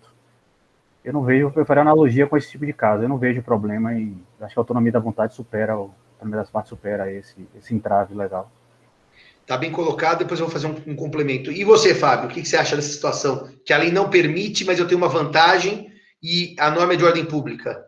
Eu 1.03 1.13
não 1.13 1.23
vejo, 1.23 1.51
eu 1.55 1.65
faria 1.65 1.81
analogia 1.81 2.27
com 2.27 2.35
esse 2.35 2.51
tipo 2.51 2.65
de 2.65 2.73
caso, 2.73 3.03
eu 3.03 3.09
não 3.09 3.17
vejo 3.17 3.41
problema 3.41 3.93
em. 3.93 4.21
Acho 4.41 4.53
que 4.53 4.59
a 4.59 4.61
autonomia 4.61 4.91
da 4.91 4.99
vontade 4.99 5.33
supera, 5.33 5.73
a 5.73 5.75
autonomia 5.75 6.39
das 6.39 6.49
partes 6.49 6.69
supera 6.69 7.11
esse, 7.11 7.47
esse 7.57 7.73
entrave 7.73 8.13
legal. 8.13 8.51
Tá 9.45 9.57
bem 9.57 9.71
colocado, 9.71 10.19
depois 10.19 10.39
eu 10.39 10.45
vou 10.45 10.53
fazer 10.53 10.67
um, 10.67 10.91
um 10.91 10.95
complemento. 10.95 11.49
E 11.49 11.63
você, 11.63 11.95
Fábio, 11.95 12.25
o 12.25 12.27
que, 12.27 12.41
que, 12.41 12.47
você 12.49 12.57
acha 12.57 12.75
dessa 12.75 12.89
situação? 12.89 13.49
Que 13.63 13.71
a 13.71 13.77
lei 13.77 13.91
não 13.91 14.09
permite, 14.09 14.65
mas 14.65 14.77
eu 14.77 14.85
tenho 14.85 14.99
uma 14.99 15.07
vantagem 15.07 15.89
e 16.21 16.53
a 16.59 16.69
norma 16.69 16.93
é 16.93 16.97
de 16.97 17.05
ordem 17.05 17.23
pública. 17.23 17.86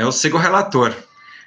Eu 0.00 0.10
sigo 0.10 0.36
o 0.36 0.40
relator. 0.40 0.94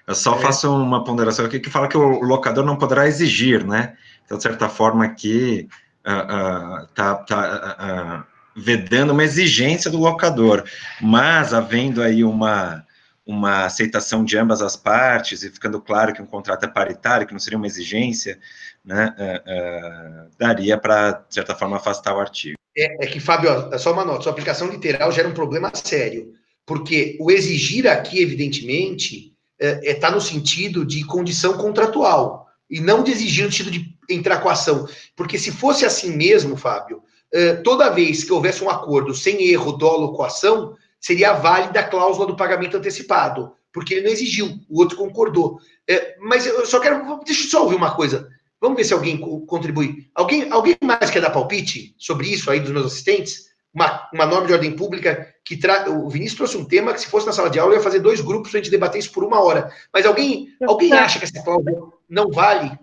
Eu 0.06 0.16
só 0.16 0.36
é. 0.36 0.40
faço 0.40 0.74
uma 0.74 1.04
ponderação 1.04 1.46
aqui 1.46 1.60
que 1.60 1.70
fala 1.70 1.88
que 1.88 1.98
o 1.98 2.22
locador 2.22 2.64
não 2.64 2.76
poderá 2.76 3.08
exigir, 3.08 3.66
né? 3.66 3.96
Então, 4.26 4.38
de 4.38 4.44
certa 4.44 4.70
forma, 4.70 5.06
aqui 5.06 5.68
uh, 6.06 6.84
uh, 6.84 6.88
tá, 6.94 7.16
tá 7.16 8.24
uh, 8.26 8.60
vedando 8.60 9.12
uma 9.12 9.24
exigência 9.24 9.90
do 9.90 9.98
locador, 9.98 10.64
mas 11.02 11.54
havendo 11.54 12.02
aí 12.02 12.24
uma 12.24 12.86
uma 13.26 13.66
aceitação 13.66 14.24
de 14.24 14.38
ambas 14.38 14.62
as 14.62 14.76
partes 14.76 15.44
e 15.44 15.50
ficando 15.50 15.80
claro 15.80 16.14
que 16.14 16.22
um 16.22 16.26
contrato 16.26 16.66
é 16.66 16.68
paritário, 16.68 17.26
que 17.26 17.32
não 17.32 17.40
seria 17.40 17.58
uma 17.58 17.68
exigência, 17.68 18.38
né, 18.84 19.16
uh, 19.18 20.26
uh, 20.26 20.30
daria 20.38 20.78
para, 20.78 21.12
de 21.12 21.34
certa 21.34 21.56
forma, 21.56 21.78
afastar 21.78 22.14
o 22.14 22.20
artigo. 22.20 22.58
É, 22.76 23.06
é 23.06 23.08
que, 23.08 23.20
Fábio, 23.20 23.70
é 23.72 23.78
só 23.78 23.94
uma 23.94 24.04
nota, 24.04 24.24
sua 24.24 24.32
aplicação 24.34 24.68
literal 24.68 25.12
gera 25.12 25.28
um 25.28 25.34
problema 25.34 25.72
sério, 25.74 26.34
porque 26.66 27.18
o 27.20 27.32
exigir 27.32 27.88
aqui, 27.88 28.22
evidentemente, 28.22 29.34
está 29.60 29.88
é, 29.88 29.92
é, 29.92 29.94
tá 29.94 30.12
no 30.12 30.22
sentido 30.22 30.86
de 30.86 31.04
condição 31.06 31.58
contratual, 31.58 32.48
e 32.70 32.80
não 32.80 33.04
de 33.04 33.12
exigir 33.12 33.46
no 33.46 33.52
sentido 33.52 33.72
de 33.72 33.94
entrar 34.10 34.40
com 34.40 34.50
a 34.50 34.54
ação, 34.54 34.88
porque 35.16 35.38
se 35.38 35.52
fosse 35.52 35.86
assim 35.86 36.16
mesmo, 36.16 36.58
Fábio, 36.58 37.04
é, 37.32 37.56
toda 37.56 37.90
vez 37.90 38.24
que 38.24 38.34
houvesse 38.34 38.64
um 38.64 38.70
acordo 38.70 39.14
sem 39.14 39.44
erro, 39.50 39.74
dolo 39.74 40.08
ou 40.08 40.14
coação, 40.14 40.76
seria 41.00 41.34
válida 41.34 41.80
a 41.80 41.88
cláusula 41.88 42.28
do 42.28 42.36
pagamento 42.36 42.78
antecipado, 42.78 43.54
porque 43.72 43.96
ele 43.96 44.06
não 44.06 44.12
exigiu, 44.12 44.60
o 44.70 44.80
outro 44.80 44.98
concordou. 44.98 45.60
É, 45.90 46.16
mas 46.20 46.46
eu 46.46 46.66
só 46.66 46.80
quero. 46.80 47.20
Deixa 47.26 47.44
eu 47.44 47.50
só 47.50 47.64
ouvir 47.64 47.76
uma 47.76 47.96
coisa. 47.96 48.30
Vamos 48.62 48.78
ver 48.78 48.86
se 48.86 48.94
alguém 48.94 49.18
contribui. 49.46 50.08
Alguém, 50.16 50.50
alguém 50.50 50.78
mais 50.82 51.10
quer 51.10 51.22
dar 51.22 51.32
palpite 51.32 51.94
sobre 51.98 52.28
isso 52.30 52.50
aí 52.50 52.62
dos 52.62 52.72
meus 52.72 52.86
assistentes? 52.86 53.53
Uma, 53.74 54.08
uma 54.14 54.26
norma 54.26 54.46
de 54.46 54.54
ordem 54.54 54.76
pública 54.76 55.28
que 55.44 55.58
tra... 55.58 55.90
o 55.90 56.08
Vinícius 56.10 56.38
trouxe 56.38 56.58
um 56.58 56.66
tema 56.66 56.94
que, 56.94 57.02
se 57.02 57.10
fosse 57.10 57.26
na 57.26 57.32
sala 57.32 57.50
de 57.50 57.60
aula, 57.60 57.74
eu 57.74 57.78
ia 57.78 57.84
fazer 57.84 58.00
dois 58.00 58.22
grupos 58.22 58.52
para 58.52 58.60
a 58.60 58.64
gente 58.64 58.72
debater 58.72 59.00
isso 59.00 59.12
por 59.12 59.24
uma 59.24 59.42
hora. 59.42 59.72
Mas 59.92 60.06
alguém, 60.06 60.50
alguém 60.66 60.94
acha 60.94 61.18
que 61.18 61.26
essa 61.26 61.44
cláusula 61.44 61.92
não 62.08 62.30
vale? 62.30 62.78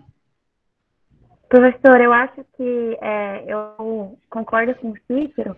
Professor, 1.47 1.99
eu 1.99 2.13
acho 2.13 2.45
que 2.55 2.97
é, 3.01 3.43
eu 3.47 4.17
concordo 4.29 4.75
com 4.75 4.91
o 4.91 4.97
Cícero 5.07 5.55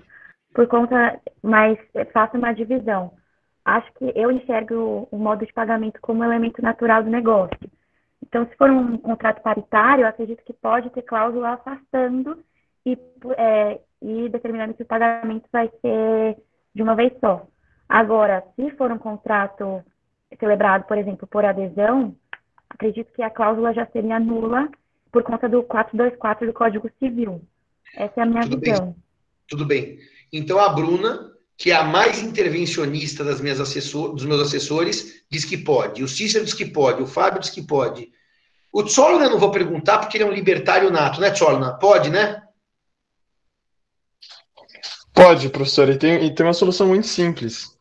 por 0.53 0.67
conta, 0.67 1.19
mas 1.41 1.77
faço 2.11 2.37
uma 2.37 2.53
divisão. 2.53 3.13
Acho 3.65 3.91
que 3.93 4.11
eu 4.15 4.31
enxergo 4.31 5.07
o 5.09 5.17
modo 5.17 5.45
de 5.45 5.53
pagamento 5.53 5.99
como 6.01 6.23
elemento 6.23 6.61
natural 6.61 7.03
do 7.03 7.09
negócio. 7.09 7.57
Então, 8.21 8.47
se 8.47 8.55
for 8.55 8.69
um 8.69 8.97
contrato 8.97 9.41
paritário, 9.41 10.03
eu 10.03 10.07
acredito 10.07 10.43
que 10.43 10.53
pode 10.53 10.89
ter 10.89 11.01
cláusula 11.03 11.49
afastando 11.51 12.43
e, 12.85 12.97
é, 13.37 13.79
e 14.01 14.29
determinando 14.29 14.73
que 14.73 14.83
o 14.83 14.87
pagamento 14.87 15.45
vai 15.51 15.69
ser 15.81 16.37
de 16.73 16.81
uma 16.81 16.95
vez 16.95 17.13
só. 17.19 17.47
Agora, 17.87 18.43
se 18.55 18.71
for 18.71 18.91
um 18.91 18.97
contrato 18.97 19.83
celebrado, 20.39 20.85
por 20.85 20.97
exemplo, 20.97 21.27
por 21.27 21.45
adesão, 21.45 22.15
acredito 22.69 23.13
que 23.13 23.21
a 23.21 23.29
cláusula 23.29 23.73
já 23.73 23.85
seria 23.87 24.19
nula 24.19 24.69
por 25.11 25.23
conta 25.23 25.47
do 25.47 25.61
424 25.63 26.47
do 26.47 26.53
Código 26.53 26.89
Civil. 26.99 27.41
Essa 27.95 28.21
é 28.21 28.23
a 28.23 28.25
minha 28.25 28.41
Tudo 28.41 28.59
visão. 28.59 28.85
Bem. 28.85 28.95
Tudo 29.47 29.65
bem. 29.65 29.99
Então 30.31 30.59
a 30.59 30.69
Bruna, 30.69 31.31
que 31.55 31.71
é 31.71 31.75
a 31.75 31.83
mais 31.83 32.23
intervencionista 32.23 33.23
das 33.23 33.39
minhas 33.39 33.59
assessor, 33.59 34.13
dos 34.13 34.25
meus 34.25 34.41
assessores, 34.41 35.23
diz 35.29 35.45
que 35.45 35.57
pode. 35.57 36.03
O 36.03 36.07
Cícero 36.07 36.43
diz 36.43 36.53
que 36.53 36.65
pode. 36.65 37.03
O 37.03 37.07
Fábio 37.07 37.39
diz 37.39 37.51
que 37.51 37.61
pode. 37.61 38.11
O 38.71 38.83
Tsolna 38.83 39.25
eu 39.25 39.29
não 39.29 39.39
vou 39.39 39.51
perguntar 39.51 39.99
porque 39.99 40.17
ele 40.17 40.23
é 40.23 40.27
um 40.27 40.33
libertário 40.33 40.89
nato, 40.89 41.21
né, 41.21 41.29
Tsolna? 41.29 41.73
Pode, 41.73 42.09
né? 42.09 42.41
Pode, 45.23 45.47
professor. 45.49 45.87
E 45.89 45.97
tem, 45.97 46.25
e 46.25 46.35
tem 46.35 46.45
uma 46.45 46.53
solução 46.53 46.87
muito 46.87 47.07
simples, 47.07 47.77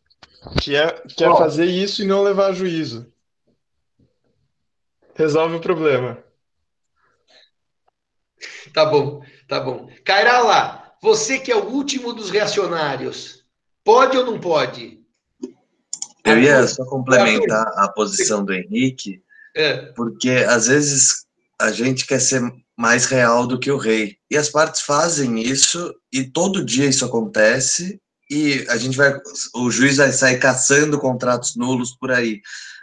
que 0.60 0.76
é, 0.76 0.92
que 1.08 1.24
é 1.24 1.28
fazer 1.36 1.64
isso 1.64 2.00
e 2.00 2.06
não 2.06 2.22
levar 2.22 2.50
a 2.50 2.52
juízo. 2.52 3.12
Resolve 5.16 5.56
o 5.56 5.60
problema. 5.60 6.22
Tá 8.72 8.86
bom, 8.86 9.22
tá 9.48 9.58
bom. 9.58 9.90
Cairá 10.04 10.38
lá. 10.40 10.94
Você 11.02 11.40
que 11.40 11.50
é 11.50 11.56
o 11.56 11.68
último 11.68 12.12
dos 12.12 12.30
reacionários, 12.30 13.44
pode 13.82 14.16
ou 14.16 14.24
não 14.24 14.38
pode? 14.38 15.00
Eu 16.24 16.40
ia 16.40 16.64
só 16.68 16.84
complementar 16.84 17.66
a 17.76 17.88
posição 17.88 18.44
do 18.44 18.54
Henrique, 18.54 19.20
é. 19.56 19.86
porque 19.96 20.30
às 20.30 20.68
vezes 20.68 21.26
a 21.60 21.72
gente 21.72 22.06
quer 22.06 22.20
ser 22.20 22.40
mais 22.76 23.06
real 23.06 23.46
do 23.46 23.58
que 23.58 23.70
o 23.70 23.76
rei. 23.76 24.16
E 24.30 24.36
as 24.36 24.48
partes 24.48 24.82
fazem 24.82 25.40
isso, 25.40 25.94
e 26.12 26.24
todo 26.24 26.64
dia 26.64 26.86
isso 26.86 27.04
acontece, 27.04 28.00
e 28.30 28.64
a 28.68 28.76
gente 28.76 28.96
vai. 28.96 29.14
O 29.54 29.70
juiz 29.70 29.98
vai 29.98 30.12
sair 30.12 30.38
caçando 30.38 30.98
contratos 30.98 31.54
nulos 31.56 31.94
por 31.96 32.10
aí. 32.10 32.40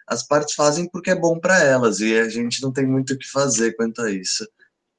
As 0.07 0.25
partes 0.25 0.55
fazem 0.55 0.89
porque 0.89 1.11
é 1.11 1.15
bom 1.15 1.39
para 1.39 1.63
elas, 1.63 1.99
e 1.99 2.17
a 2.17 2.29
gente 2.29 2.61
não 2.61 2.71
tem 2.71 2.85
muito 2.85 3.13
o 3.13 3.17
que 3.17 3.27
fazer 3.27 3.73
quanto 3.73 4.01
a 4.01 4.11
isso. 4.11 4.47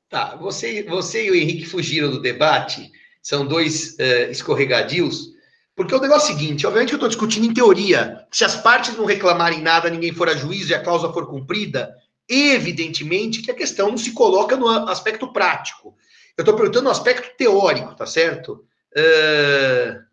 Tá, 0.08 0.34
você, 0.36 0.82
você 0.82 1.26
e 1.26 1.30
o 1.30 1.34
Henrique 1.36 1.66
fugiram 1.66 2.10
do 2.10 2.20
debate 2.20 2.90
são 3.22 3.46
dois 3.46 3.96
uh, 4.00 4.30
escorregadios, 4.30 5.28
porque 5.76 5.94
o 5.94 6.00
negócio 6.00 6.30
é 6.30 6.34
o 6.34 6.38
seguinte, 6.38 6.66
obviamente 6.66 6.92
eu 6.92 6.96
estou 6.96 7.08
discutindo 7.08 7.46
em 7.46 7.54
teoria, 7.54 8.26
se 8.30 8.44
as 8.44 8.56
partes 8.56 8.96
não 8.96 9.04
reclamarem 9.04 9.60
nada, 9.60 9.90
ninguém 9.90 10.12
for 10.12 10.28
a 10.28 10.34
juízo 10.34 10.72
e 10.72 10.74
a 10.74 10.82
cláusula 10.82 11.12
for 11.12 11.28
cumprida, 11.28 11.94
evidentemente 12.30 13.42
que 13.42 13.50
a 13.50 13.54
questão 13.54 13.90
não 13.90 13.98
se 13.98 14.12
coloca 14.12 14.56
no 14.56 14.68
aspecto 14.68 15.32
prático. 15.32 15.96
Eu 16.36 16.42
estou 16.42 16.54
perguntando 16.54 16.84
no 16.84 16.90
aspecto 16.90 17.36
teórico, 17.36 17.94
tá 17.96 18.06
certo? 18.06 18.64
Uh... 18.96 20.08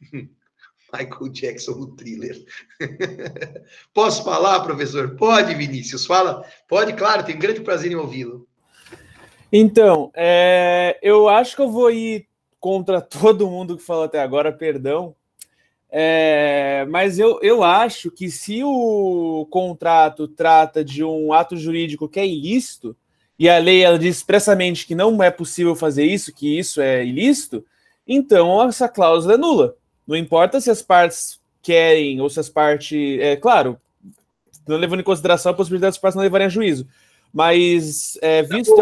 Michael 0.92 1.28
Jackson 1.32 1.72
no 1.72 1.94
thriller. 1.94 2.36
Posso 3.94 4.24
falar, 4.24 4.60
professor? 4.60 5.14
Pode, 5.16 5.54
Vinícius, 5.54 6.04
fala. 6.04 6.44
Pode, 6.68 6.94
claro, 6.94 7.24
tenho 7.24 7.38
grande 7.38 7.60
prazer 7.60 7.92
em 7.92 7.96
ouvi-lo. 7.96 8.48
Então, 9.52 10.10
é, 10.14 10.98
eu 11.02 11.28
acho 11.28 11.56
que 11.56 11.62
eu 11.62 11.70
vou 11.70 11.90
ir 11.90 12.26
contra 12.58 13.00
todo 13.02 13.48
mundo 13.48 13.76
que 13.76 13.82
falou 13.82 14.04
até 14.04 14.20
agora, 14.20 14.52
perdão. 14.52 15.14
É, 15.92 16.86
mas 16.88 17.18
eu, 17.18 17.40
eu 17.42 17.64
acho 17.64 18.10
que 18.10 18.30
se 18.30 18.62
o 18.62 19.46
contrato 19.50 20.28
trata 20.28 20.84
de 20.84 21.02
um 21.02 21.32
ato 21.32 21.56
jurídico 21.56 22.08
que 22.08 22.20
é 22.20 22.26
ilícito, 22.26 22.96
e 23.38 23.48
a 23.48 23.58
lei 23.58 23.82
ela 23.82 23.98
diz 23.98 24.18
expressamente 24.18 24.86
que 24.86 24.94
não 24.94 25.20
é 25.22 25.30
possível 25.30 25.74
fazer 25.74 26.04
isso, 26.04 26.32
que 26.32 26.58
isso 26.58 26.80
é 26.80 27.04
ilícito, 27.04 27.64
então 28.06 28.62
essa 28.62 28.88
cláusula 28.88 29.34
é 29.34 29.36
nula. 29.36 29.76
Não 30.06 30.16
importa 30.16 30.60
se 30.60 30.70
as 30.70 30.82
partes 30.82 31.40
querem 31.62 32.20
ou 32.20 32.28
se 32.28 32.38
as 32.38 32.48
partes. 32.48 33.18
É 33.20 33.36
claro, 33.36 33.80
não 34.66 34.76
levando 34.76 35.00
em 35.00 35.04
consideração 35.04 35.52
a 35.52 35.54
possibilidade 35.54 35.92
das 35.92 36.00
partes 36.00 36.16
não 36.16 36.22
levarem 36.22 36.46
a 36.46 36.50
juízo. 36.50 36.86
Mas, 37.32 38.18
é, 38.20 38.42
visto 38.42 38.74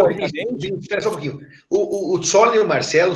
Espera 0.81 1.03
só 1.03 1.09
um 1.09 1.13
pouquinho. 1.13 1.41
O, 1.69 2.15
o, 2.15 2.19
o 2.19 2.55
e 2.55 2.59
o 2.59 2.67
Marcelo 2.67 3.15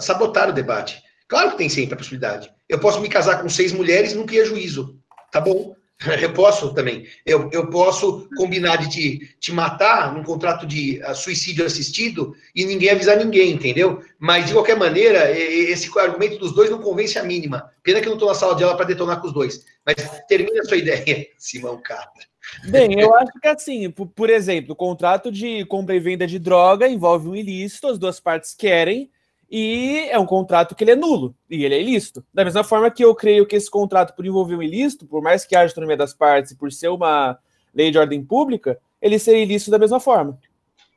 sabotaram 0.00 0.50
o 0.50 0.54
debate. 0.54 1.02
Claro 1.28 1.52
que 1.52 1.58
tem 1.58 1.68
sempre 1.68 1.94
a 1.94 1.96
possibilidade. 1.96 2.50
Eu 2.72 2.78
posso 2.78 3.02
me 3.02 3.08
casar 3.08 3.42
com 3.42 3.50
seis 3.50 3.70
mulheres 3.70 4.14
e 4.14 4.34
ir 4.34 4.40
a 4.40 4.44
juízo. 4.46 4.98
Tá 5.30 5.42
bom. 5.42 5.76
Eu 6.22 6.32
posso 6.32 6.72
também. 6.74 7.06
Eu, 7.24 7.48
eu 7.52 7.68
posso 7.68 8.26
combinar 8.36 8.76
de 8.76 8.90
te, 8.90 9.36
te 9.38 9.52
matar 9.52 10.12
num 10.12 10.24
contrato 10.24 10.66
de 10.66 11.00
uh, 11.04 11.14
suicídio 11.14 11.64
assistido 11.64 12.34
e 12.56 12.64
ninguém 12.64 12.90
avisar 12.90 13.16
ninguém, 13.18 13.52
entendeu? 13.52 14.02
Mas, 14.18 14.46
de 14.46 14.52
qualquer 14.52 14.76
maneira, 14.76 15.30
esse 15.30 15.96
argumento 15.98 16.38
dos 16.38 16.52
dois 16.52 16.70
não 16.70 16.80
convence 16.80 17.18
a 17.18 17.22
mínima. 17.22 17.70
Pena 17.84 18.00
que 18.00 18.06
eu 18.06 18.10
não 18.10 18.16
estou 18.16 18.30
na 18.30 18.34
sala 18.34 18.56
de 18.56 18.64
aula 18.64 18.76
para 18.76 18.86
detonar 18.86 19.20
com 19.20 19.28
os 19.28 19.32
dois. 19.32 19.64
Mas 19.86 19.94
termina 20.26 20.62
a 20.62 20.64
sua 20.64 20.78
ideia, 20.78 21.28
Simão 21.38 21.80
Catra. 21.80 22.24
Bem, 22.68 22.98
eu 22.98 23.14
acho 23.14 23.32
que 23.40 23.46
assim, 23.46 23.90
por, 23.90 24.06
por 24.08 24.28
exemplo, 24.28 24.72
o 24.72 24.76
contrato 24.76 25.30
de 25.30 25.64
compra 25.66 25.94
e 25.94 26.00
venda 26.00 26.26
de 26.26 26.38
droga 26.38 26.88
envolve 26.88 27.28
um 27.28 27.36
ilícito, 27.36 27.86
as 27.86 27.98
duas 27.98 28.18
partes 28.18 28.54
querem, 28.54 29.08
e 29.54 30.08
é 30.08 30.18
um 30.18 30.24
contrato 30.24 30.74
que 30.74 30.82
ele 30.82 30.92
é 30.92 30.96
nulo 30.96 31.36
e 31.50 31.62
ele 31.62 31.74
é 31.74 31.82
ilícito. 31.82 32.24
Da 32.32 32.42
mesma 32.42 32.64
forma 32.64 32.90
que 32.90 33.04
eu 33.04 33.14
creio 33.14 33.44
que 33.44 33.54
esse 33.54 33.70
contrato, 33.70 34.16
por 34.16 34.24
envolver 34.24 34.56
um 34.56 34.62
ilícito, 34.62 35.04
por 35.04 35.20
mais 35.20 35.44
que 35.44 35.54
haja 35.54 35.70
autonomia 35.70 35.94
das 35.94 36.14
partes, 36.14 36.54
por 36.54 36.72
ser 36.72 36.88
uma 36.88 37.36
lei 37.74 37.90
de 37.90 37.98
ordem 37.98 38.24
pública, 38.24 38.78
ele 39.00 39.18
seria 39.18 39.42
ilícito 39.42 39.70
da 39.70 39.78
mesma 39.78 40.00
forma. 40.00 40.38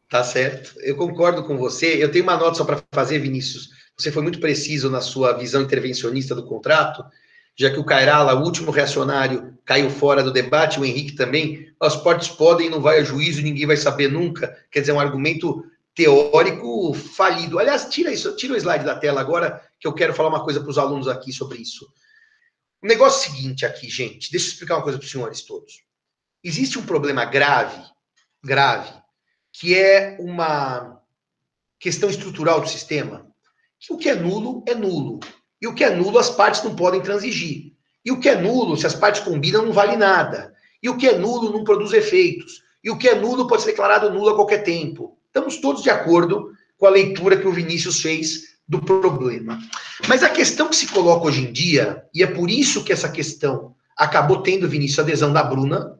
Tá 0.09 0.23
certo. 0.23 0.73
Eu 0.79 0.95
concordo 0.95 1.43
com 1.43 1.57
você. 1.57 2.01
Eu 2.01 2.09
tenho 2.09 2.23
uma 2.23 2.37
nota 2.37 2.55
só 2.55 2.63
para 2.63 2.81
fazer, 2.93 3.19
Vinícius. 3.19 3.71
Você 3.97 4.09
foi 4.09 4.23
muito 4.23 4.39
preciso 4.39 4.89
na 4.89 5.01
sua 5.01 5.33
visão 5.33 5.61
intervencionista 5.61 6.33
do 6.33 6.45
contrato, 6.45 7.03
já 7.57 7.69
que 7.69 7.79
o 7.79 7.83
Cairala, 7.83 8.35
o 8.35 8.43
último 8.43 8.71
reacionário, 8.71 9.53
caiu 9.65 9.89
fora 9.89 10.23
do 10.23 10.31
debate, 10.31 10.79
o 10.79 10.85
Henrique 10.85 11.15
também. 11.15 11.67
As 11.77 11.97
partes 11.97 12.29
podem, 12.29 12.69
não 12.69 12.79
vai 12.79 12.99
a 12.99 13.03
juízo, 13.03 13.41
ninguém 13.41 13.67
vai 13.67 13.75
saber 13.75 14.09
nunca. 14.09 14.55
Quer 14.71 14.79
dizer, 14.79 14.93
é 14.93 14.95
um 14.95 14.99
argumento 14.99 15.65
teórico 15.95 16.93
falido. 16.93 17.57
Aliás, 17.57 17.85
tira 17.85 18.11
isso, 18.11 18.35
tira 18.35 18.53
o 18.53 18.57
slide 18.57 18.83
da 18.83 18.95
tela 18.95 19.21
agora, 19.21 19.63
que 19.79 19.87
eu 19.87 19.93
quero 19.93 20.13
falar 20.13 20.29
uma 20.29 20.43
coisa 20.43 20.59
para 20.59 20.69
os 20.69 20.77
alunos 20.77 21.07
aqui 21.07 21.31
sobre 21.31 21.59
isso. 21.59 21.87
O 22.83 22.87
negócio 22.87 23.31
é 23.31 23.35
seguinte 23.35 23.65
aqui, 23.65 23.89
gente, 23.89 24.29
deixa 24.29 24.47
eu 24.47 24.51
explicar 24.51 24.75
uma 24.75 24.83
coisa 24.83 24.99
para 24.99 25.05
os 25.05 25.11
senhores 25.11 25.41
todos. 25.41 25.83
Existe 26.43 26.77
um 26.77 26.85
problema 26.85 27.25
grave, 27.25 27.81
grave, 28.43 28.93
que 29.51 29.73
é 29.73 30.17
uma 30.19 31.01
questão 31.79 32.09
estrutural 32.09 32.61
do 32.61 32.67
sistema, 32.67 33.25
que 33.79 33.93
o 33.93 33.97
que 33.97 34.09
é 34.09 34.15
nulo 34.15 34.63
é 34.67 34.75
nulo. 34.75 35.19
E 35.61 35.67
o 35.67 35.73
que 35.73 35.83
é 35.83 35.89
nulo 35.89 36.19
as 36.19 36.29
partes 36.29 36.61
não 36.63 36.75
podem 36.75 37.01
transigir. 37.01 37.73
E 38.03 38.11
o 38.11 38.19
que 38.19 38.29
é 38.29 38.35
nulo, 38.35 38.77
se 38.77 38.85
as 38.85 38.93
partes 38.93 39.21
combinam, 39.21 39.65
não 39.65 39.71
vale 39.71 39.95
nada. 39.95 40.53
E 40.83 40.89
o 40.89 40.97
que 40.97 41.07
é 41.07 41.17
nulo 41.17 41.51
não 41.51 41.63
produz 41.63 41.93
efeitos. 41.93 42.61
E 42.83 42.91
o 42.91 42.97
que 42.97 43.07
é 43.07 43.15
nulo 43.15 43.47
pode 43.47 43.63
ser 43.63 43.71
declarado 43.71 44.11
nulo 44.11 44.29
a 44.29 44.35
qualquer 44.35 44.63
tempo. 44.63 45.14
Estamos 45.35 45.57
todos 45.57 45.83
de 45.83 45.89
acordo 45.89 46.53
com 46.77 46.87
a 46.87 46.89
leitura 46.89 47.35
que 47.35 47.45
o 47.45 47.51
Vinícius 47.51 48.01
fez 48.01 48.55
do 48.65 48.79
problema. 48.79 49.59
Mas 50.07 50.23
a 50.23 50.29
questão 50.29 50.69
que 50.69 50.77
se 50.77 50.87
coloca 50.87 51.27
hoje 51.27 51.41
em 51.41 51.51
dia, 51.51 52.05
e 52.13 52.23
é 52.23 52.27
por 52.27 52.49
isso 52.49 52.85
que 52.85 52.93
essa 52.93 53.09
questão 53.09 53.75
acabou 53.97 54.41
tendo, 54.41 54.69
Vinícius, 54.69 54.99
a 54.99 55.01
adesão 55.01 55.33
da 55.33 55.43
Bruna, 55.43 55.99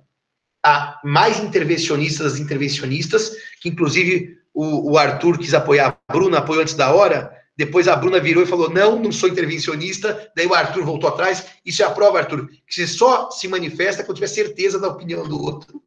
a 0.65 1.01
mais 1.03 1.37
intervencionistas 1.41 2.39
intervencionistas, 2.39 3.35
que 3.59 3.67
inclusive 3.67 4.37
o, 4.53 4.93
o 4.93 4.97
Arthur 4.97 5.37
quis 5.37 5.53
apoiar 5.53 5.99
a 6.07 6.13
Bruna, 6.13 6.37
apoiou 6.37 6.61
antes 6.61 6.75
da 6.75 6.93
hora, 6.93 7.29
depois 7.57 7.89
a 7.89 7.95
Bruna 7.97 8.21
virou 8.21 8.41
e 8.41 8.47
falou: 8.47 8.69
não, 8.69 8.97
não 8.97 9.11
sou 9.11 9.27
intervencionista. 9.27 10.31
Daí 10.33 10.47
o 10.47 10.53
Arthur 10.53 10.85
voltou 10.85 11.09
atrás. 11.09 11.45
Isso 11.65 11.83
é 11.83 11.85
a 11.85 11.91
prova, 11.91 12.19
Arthur, 12.19 12.47
que 12.65 12.73
você 12.73 12.87
só 12.87 13.29
se 13.29 13.49
manifesta 13.49 14.01
quando 14.01 14.15
tiver 14.15 14.27
certeza 14.27 14.79
da 14.79 14.87
opinião 14.87 15.27
do 15.27 15.43
outro. 15.43 15.83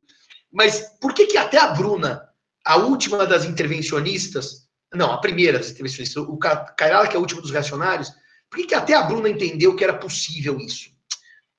Mas 0.53 0.83
por 1.01 1.15
que, 1.15 1.27
que 1.27 1.39
até 1.39 1.57
a 1.57 1.69
Bruna 1.69 2.28
a 2.68 2.76
última 2.76 3.24
das 3.26 3.46
intervencionistas, 3.46 4.68
não, 4.94 5.11
a 5.11 5.16
primeira 5.16 5.57
das 5.59 5.70
intervencionistas, 5.70 6.22
o 6.22 6.37
Cairala, 6.37 7.09
que 7.09 7.14
é 7.14 7.16
a 7.16 7.20
última 7.20 7.40
dos 7.40 7.50
reacionários, 7.50 8.12
por 8.50 8.59
que, 8.59 8.66
que 8.66 8.74
até 8.74 8.92
a 8.92 9.04
Bruna 9.04 9.31
entendeu 9.31 9.74
que 9.74 9.83
era 9.83 9.96
possível 9.96 10.59
isso? 10.59 10.90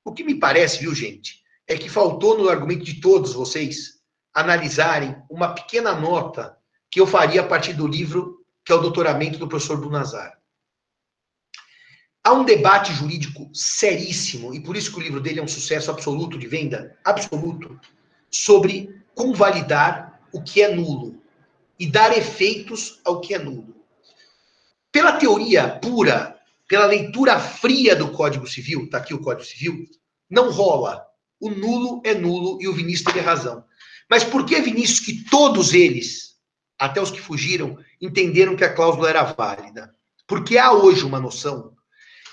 O 0.06 0.14
que 0.14 0.24
me 0.24 0.36
parece, 0.36 0.78
viu, 0.78 0.94
gente, 0.94 1.42
é 1.68 1.76
que 1.76 1.90
faltou 1.90 2.38
no 2.38 2.48
argumento 2.48 2.84
de 2.84 3.02
todos 3.02 3.34
vocês 3.34 4.02
analisarem 4.36 5.16
uma 5.32 5.56
pequena 5.56 5.96
nota 5.96 6.56
que 6.92 7.02
eu 7.02 7.08
faria 7.08 7.42
a 7.42 7.48
partir 7.48 7.74
do 7.74 7.88
livro 7.88 8.46
que 8.64 8.72
é 8.72 8.76
o 8.76 8.82
doutoramento 8.82 9.40
do 9.40 9.48
professor 9.48 9.82
Bunazar. 9.82 10.38
Há 12.24 12.34
um 12.34 12.46
debate 12.46 12.94
jurídico 12.94 13.50
seríssimo, 13.52 14.54
e 14.54 14.62
por 14.62 14.78
isso 14.78 14.92
que 14.92 15.00
o 15.00 15.02
livro 15.02 15.20
dele 15.20 15.40
é 15.40 15.44
um 15.44 15.48
sucesso 15.48 15.90
absoluto 15.90 16.38
de 16.38 16.46
venda, 16.46 16.96
absoluto, 17.04 17.80
sobre 18.30 19.04
como 19.16 19.34
validar 19.34 20.09
o 20.32 20.42
que 20.42 20.62
é 20.62 20.74
nulo 20.74 21.22
e 21.80 21.88
dar 21.88 22.16
efeitos 22.18 23.00
ao 23.06 23.22
que 23.22 23.34
é 23.34 23.40
nulo. 23.40 23.76
Pela 24.92 25.14
teoria 25.14 25.68
pura, 25.68 26.38
pela 26.68 26.86
leitura 26.86 27.40
fria 27.40 27.96
do 27.96 28.12
Código 28.12 28.48
Civil, 28.48 28.86
está 28.86 28.98
aqui 28.98 29.14
o 29.14 29.22
Código 29.22 29.46
Civil, 29.46 29.86
não 30.30 30.52
rola. 30.52 31.06
O 31.40 31.50
nulo 31.50 32.02
é 32.04 32.14
nulo 32.14 32.62
e 32.62 32.68
o 32.68 32.74
Vinícius 32.74 33.14
teve 33.14 33.26
razão. 33.26 33.64
Mas 34.10 34.24
por 34.24 34.46
que, 34.46 34.60
Vinícius, 34.60 35.00
que 35.00 35.24
todos 35.30 35.74
eles, 35.74 36.36
até 36.78 37.02
os 37.02 37.12
que 37.12 37.22
fugiram, 37.22 37.78
entenderam 38.02 38.56
que 38.56 38.64
a 38.64 38.74
cláusula 38.74 39.10
era 39.10 39.24
válida? 39.24 39.96
Porque 40.28 40.58
há 40.58 40.72
hoje 40.72 41.06
uma 41.06 41.20
noção 41.20 41.76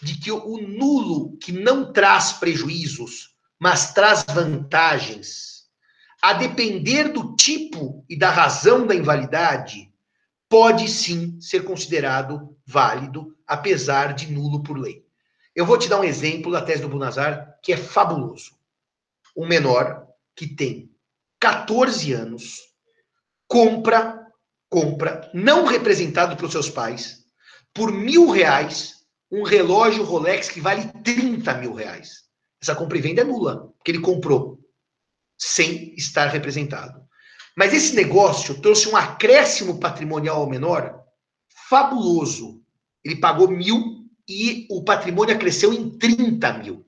de 0.02 0.18
que 0.18 0.30
o 0.30 0.59
nulo 0.59 1.37
que 1.38 1.52
não 1.52 1.92
traz 1.92 2.32
prejuízos, 2.32 3.35
mas 3.59 3.92
traz 3.92 4.24
vantagens, 4.24 5.56
a 6.26 6.32
depender 6.32 7.12
do 7.12 7.36
tipo 7.36 8.04
e 8.08 8.18
da 8.18 8.30
razão 8.30 8.84
da 8.84 8.96
invalidade, 8.96 9.88
pode 10.48 10.88
sim 10.88 11.40
ser 11.40 11.62
considerado 11.62 12.58
válido, 12.66 13.32
apesar 13.46 14.12
de 14.12 14.32
nulo 14.32 14.60
por 14.60 14.76
lei. 14.76 15.06
Eu 15.54 15.64
vou 15.64 15.78
te 15.78 15.88
dar 15.88 16.00
um 16.00 16.04
exemplo 16.04 16.50
da 16.50 16.60
tese 16.60 16.82
do 16.82 16.88
Bunazar, 16.88 17.56
que 17.62 17.72
é 17.72 17.76
fabuloso. 17.76 18.56
Um 19.36 19.46
menor 19.46 20.04
que 20.34 20.48
tem 20.48 20.90
14 21.38 22.12
anos 22.12 22.56
compra, 23.46 24.26
compra, 24.68 25.30
não 25.32 25.64
representado 25.64 26.36
pelos 26.36 26.50
seus 26.50 26.68
pais, 26.68 27.24
por 27.72 27.92
mil 27.92 28.30
reais, 28.30 28.96
um 29.30 29.44
relógio 29.44 30.02
Rolex 30.02 30.48
que 30.48 30.60
vale 30.60 30.90
30 31.04 31.54
mil 31.54 31.72
reais. 31.72 32.24
Essa 32.60 32.74
compra 32.74 32.98
e 32.98 33.00
venda 33.00 33.20
é 33.20 33.24
nula, 33.24 33.72
porque 33.78 33.92
ele 33.92 34.00
comprou 34.00 34.56
sem 35.38 35.94
estar 35.96 36.27
representado. 36.27 37.01
Mas 37.57 37.72
esse 37.72 37.94
negócio 37.94 38.61
trouxe 38.61 38.88
um 38.88 38.96
acréscimo 38.96 39.81
patrimonial 39.81 40.42
ao 40.42 40.49
menor 40.49 41.03
fabuloso. 41.68 42.62
Ele 43.05 43.16
pagou 43.16 43.49
mil 43.49 44.05
e 44.29 44.66
o 44.70 44.85
patrimônio 44.85 45.38
cresceu 45.38 45.72
em 45.72 45.90
30 45.99 46.53
mil. 46.59 46.87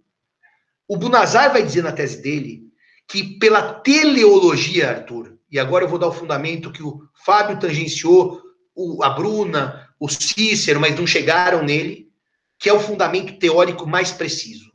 O 0.87 0.97
Bunazar 0.97 1.53
vai 1.53 1.63
dizer 1.63 1.83
na 1.83 1.93
tese 1.93 2.23
dele 2.23 2.69
que 3.07 3.39
pela 3.39 3.75
teleologia, 3.75 4.91
Arthur, 4.91 5.39
e 5.51 5.59
agora 5.59 5.85
eu 5.85 5.89
vou 5.89 5.99
dar 5.99 6.09
o 6.09 6.13
fundamento 6.13 6.71
que 6.71 6.83
o 6.83 7.09
Fábio 7.25 7.59
tangenciou, 7.59 8.43
o, 8.75 9.03
a 9.03 9.11
Bruna, 9.11 9.89
o 9.99 10.09
Cícero, 10.09 10.79
mas 10.79 10.95
não 10.95 11.07
chegaram 11.07 11.63
nele, 11.63 12.13
que 12.59 12.69
é 12.69 12.73
o 12.73 12.81
fundamento 12.81 13.39
teórico 13.39 13.87
mais 13.87 14.13
preciso. 14.13 14.71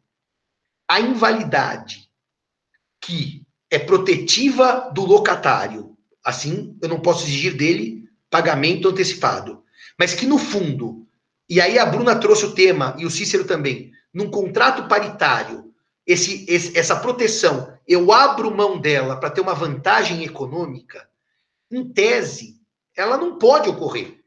A 0.88 1.00
invalidade 1.00 2.10
que 3.00 3.43
é 3.74 3.80
protetiva 3.80 4.92
do 4.94 5.04
locatário. 5.04 5.98
Assim, 6.24 6.78
eu 6.80 6.88
não 6.88 7.00
posso 7.00 7.24
exigir 7.24 7.58
dele 7.58 8.08
pagamento 8.30 8.88
antecipado. 8.88 9.64
Mas 9.98 10.14
que 10.14 10.28
no 10.28 10.38
fundo, 10.38 11.08
e 11.50 11.60
aí 11.60 11.80
a 11.80 11.86
Bruna 11.86 12.16
trouxe 12.16 12.46
o 12.46 12.54
tema, 12.54 12.96
e 13.00 13.06
o 13.06 13.10
Cícero 13.10 13.46
também, 13.46 13.92
num 14.14 14.30
contrato 14.30 14.88
paritário, 14.88 15.74
esse, 16.06 16.46
esse, 16.48 16.78
essa 16.78 16.96
proteção, 16.98 17.76
eu 17.88 18.12
abro 18.12 18.56
mão 18.56 18.80
dela 18.80 19.16
para 19.16 19.32
ter 19.32 19.42
uma 19.42 19.56
vantagem 19.56 20.24
econômica, 20.24 21.10
em 21.72 21.84
tese, 21.84 22.62
ela 22.96 23.18
não 23.18 23.40
pode 23.40 23.70
ocorrer. 23.70 24.20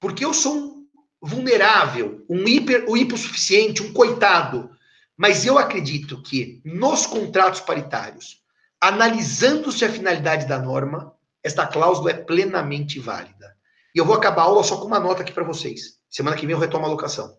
Porque 0.00 0.24
eu 0.24 0.34
sou 0.34 0.56
um 0.56 0.86
vulnerável, 1.22 2.24
um 2.28 2.48
hiper, 2.48 2.84
um 2.88 2.96
hipossuficiente, 2.96 3.80
um 3.80 3.92
coitado. 3.92 4.68
Mas 5.16 5.46
eu 5.46 5.56
acredito 5.56 6.20
que 6.20 6.60
nos 6.64 7.06
contratos 7.06 7.60
paritários, 7.60 8.42
analisando-se 8.80 9.84
a 9.84 9.90
finalidade 9.90 10.46
da 10.46 10.58
norma, 10.58 11.14
esta 11.42 11.66
cláusula 11.66 12.10
é 12.10 12.14
plenamente 12.14 12.98
válida. 12.98 13.56
E 13.94 13.98
eu 13.98 14.04
vou 14.04 14.14
acabar 14.14 14.42
a 14.42 14.44
aula 14.46 14.62
só 14.62 14.78
com 14.78 14.86
uma 14.86 15.00
nota 15.00 15.22
aqui 15.22 15.32
para 15.32 15.44
vocês. 15.44 15.98
Semana 16.08 16.36
que 16.36 16.46
vem 16.46 16.54
eu 16.54 16.60
retomo 16.60 16.84
a 16.84 16.88
alocação. 16.88 17.38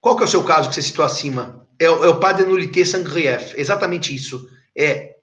Qual 0.00 0.16
que 0.16 0.22
é 0.22 0.26
o 0.26 0.28
seu 0.28 0.44
caso 0.44 0.68
que 0.68 0.74
você 0.74 0.82
citou 0.82 1.04
acima? 1.04 1.66
É, 1.78 1.86
é 1.86 1.90
o 1.90 2.20
padre 2.20 2.46
nulité 2.46 2.84
sangrief. 2.84 3.54
Exatamente 3.56 4.14
isso. 4.14 4.48
É 4.76 5.16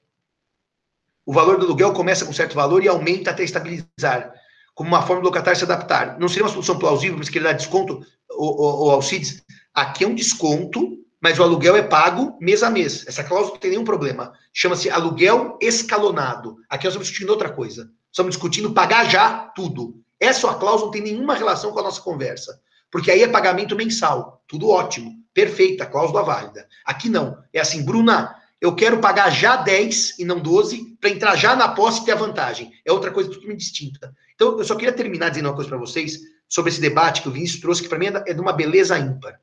o 1.25 1.33
valor 1.33 1.57
do 1.57 1.65
aluguel 1.65 1.93
começa 1.93 2.25
com 2.25 2.33
certo 2.33 2.53
valor 2.53 2.83
e 2.83 2.87
aumenta 2.87 3.31
até 3.31 3.43
estabilizar, 3.43 4.33
como 4.75 4.89
uma 4.89 5.05
forma 5.05 5.21
do 5.21 5.25
locatário 5.25 5.57
se 5.57 5.63
adaptar. 5.63 6.19
Não 6.19 6.27
seria 6.27 6.43
uma 6.43 6.51
solução 6.51 6.77
plausível, 6.77 7.17
porque 7.17 7.37
ele 7.37 7.45
dá 7.45 7.53
desconto, 7.53 8.05
o, 8.31 8.87
o, 8.87 8.91
Alcides? 8.91 9.41
Aqui 9.73 10.03
é 10.03 10.07
um 10.07 10.15
desconto, 10.15 10.97
mas 11.23 11.39
o 11.39 11.43
aluguel 11.43 11.77
é 11.77 11.81
pago 11.81 12.37
mês 12.41 12.63
a 12.63 12.69
mês. 12.69 13.05
Essa 13.07 13.23
cláusula 13.23 13.53
não 13.53 13.59
tem 13.61 13.71
nenhum 13.71 13.85
problema. 13.85 14.33
Chama-se 14.51 14.89
aluguel 14.89 15.57
escalonado. 15.61 16.57
Aqui 16.69 16.83
nós 16.83 16.91
estamos 16.91 17.07
discutindo 17.07 17.29
outra 17.29 17.49
coisa. 17.49 17.89
Estamos 18.11 18.35
discutindo 18.35 18.73
pagar 18.73 19.09
já 19.09 19.37
tudo. 19.55 20.03
Essa 20.19 20.53
cláusula 20.53 20.87
não 20.87 20.91
tem 20.91 21.01
nenhuma 21.01 21.33
relação 21.33 21.71
com 21.71 21.79
a 21.79 21.83
nossa 21.83 22.01
conversa. 22.01 22.59
Porque 22.91 23.09
aí 23.09 23.23
é 23.23 23.27
pagamento 23.29 23.73
mensal. 23.73 24.43
Tudo 24.45 24.67
ótimo. 24.67 25.13
Perfeita, 25.33 25.85
cláusula 25.85 26.23
válida. 26.23 26.67
Aqui 26.83 27.07
não. 27.07 27.37
É 27.53 27.61
assim, 27.61 27.85
Bruna, 27.85 28.35
eu 28.59 28.75
quero 28.75 28.99
pagar 28.99 29.29
já 29.29 29.55
10 29.55 30.19
e 30.19 30.25
não 30.25 30.41
12 30.41 30.97
para 30.99 31.09
entrar 31.09 31.37
já 31.37 31.55
na 31.55 31.69
posse 31.69 32.01
e 32.01 32.05
ter 32.05 32.11
a 32.11 32.15
vantagem. 32.15 32.69
É 32.83 32.91
outra 32.91 33.11
coisa 33.11 33.29
totalmente 33.29 33.59
distinta. 33.59 34.13
Então, 34.35 34.59
eu 34.59 34.65
só 34.65 34.75
queria 34.75 34.91
terminar 34.91 35.29
dizendo 35.29 35.47
uma 35.47 35.55
coisa 35.55 35.69
para 35.69 35.79
vocês 35.79 36.19
sobre 36.49 36.69
esse 36.69 36.81
debate 36.81 37.21
que 37.21 37.29
o 37.29 37.31
Vinícius 37.31 37.61
trouxe, 37.61 37.81
que 37.81 37.87
para 37.87 37.97
mim 37.97 38.07
é 38.07 38.33
de 38.33 38.41
uma 38.41 38.51
beleza 38.51 38.99
ímpar. 38.99 39.39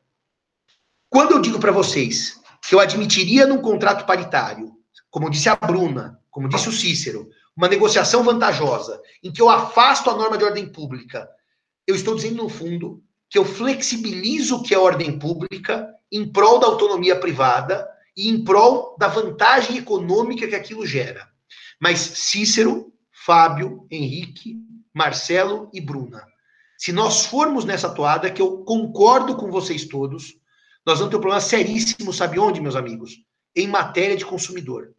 Quando 1.11 1.33
eu 1.33 1.41
digo 1.41 1.59
para 1.59 1.73
vocês 1.73 2.41
que 2.67 2.73
eu 2.73 2.79
admitiria 2.79 3.45
num 3.45 3.61
contrato 3.61 4.07
paritário, 4.07 4.71
como 5.11 5.29
disse 5.29 5.49
a 5.49 5.57
Bruna, 5.57 6.21
como 6.31 6.49
disse 6.49 6.69
o 6.69 6.73
Cícero, 6.73 7.29
uma 7.57 7.67
negociação 7.67 8.23
vantajosa, 8.23 9.03
em 9.21 9.33
que 9.33 9.43
eu 9.43 9.51
afasto 9.51 10.09
a 10.09 10.17
norma 10.17 10.39
de 10.39 10.45
ordem 10.45 10.69
pública, 10.69 11.29
eu 11.85 11.97
estou 11.97 12.15
dizendo, 12.15 12.45
no 12.45 12.49
fundo, 12.49 13.03
que 13.29 13.37
eu 13.37 13.45
flexibilizo 13.45 14.59
o 14.59 14.63
que 14.63 14.73
é 14.73 14.79
ordem 14.79 15.19
pública 15.19 15.93
em 16.13 16.31
prol 16.31 16.61
da 16.61 16.69
autonomia 16.69 17.19
privada 17.19 17.89
e 18.17 18.29
em 18.29 18.45
prol 18.45 18.97
da 18.97 19.09
vantagem 19.09 19.79
econômica 19.79 20.47
que 20.47 20.55
aquilo 20.55 20.87
gera. 20.87 21.29
Mas 21.81 21.99
Cícero, 21.99 22.93
Fábio, 23.11 23.85
Henrique, 23.91 24.59
Marcelo 24.95 25.69
e 25.73 25.81
Bruna, 25.81 26.25
se 26.79 26.93
nós 26.93 27.27
formos 27.27 27.65
nessa 27.65 27.91
toada, 27.91 28.31
que 28.31 28.41
eu 28.41 28.59
concordo 28.59 29.37
com 29.37 29.51
vocês 29.51 29.85
todos, 29.87 30.40
nós 30.87 30.99
vamos 30.99 31.11
ter 31.11 31.17
um 31.17 31.21
problema 31.21 31.41
seríssimo, 31.41 32.13
sabe 32.13 32.39
onde, 32.39 32.61
meus 32.61 32.77
amigos? 32.77 33.13
Em 33.55 33.67
matéria 33.67 34.17
de 34.17 34.25
consumidor. 34.25 34.95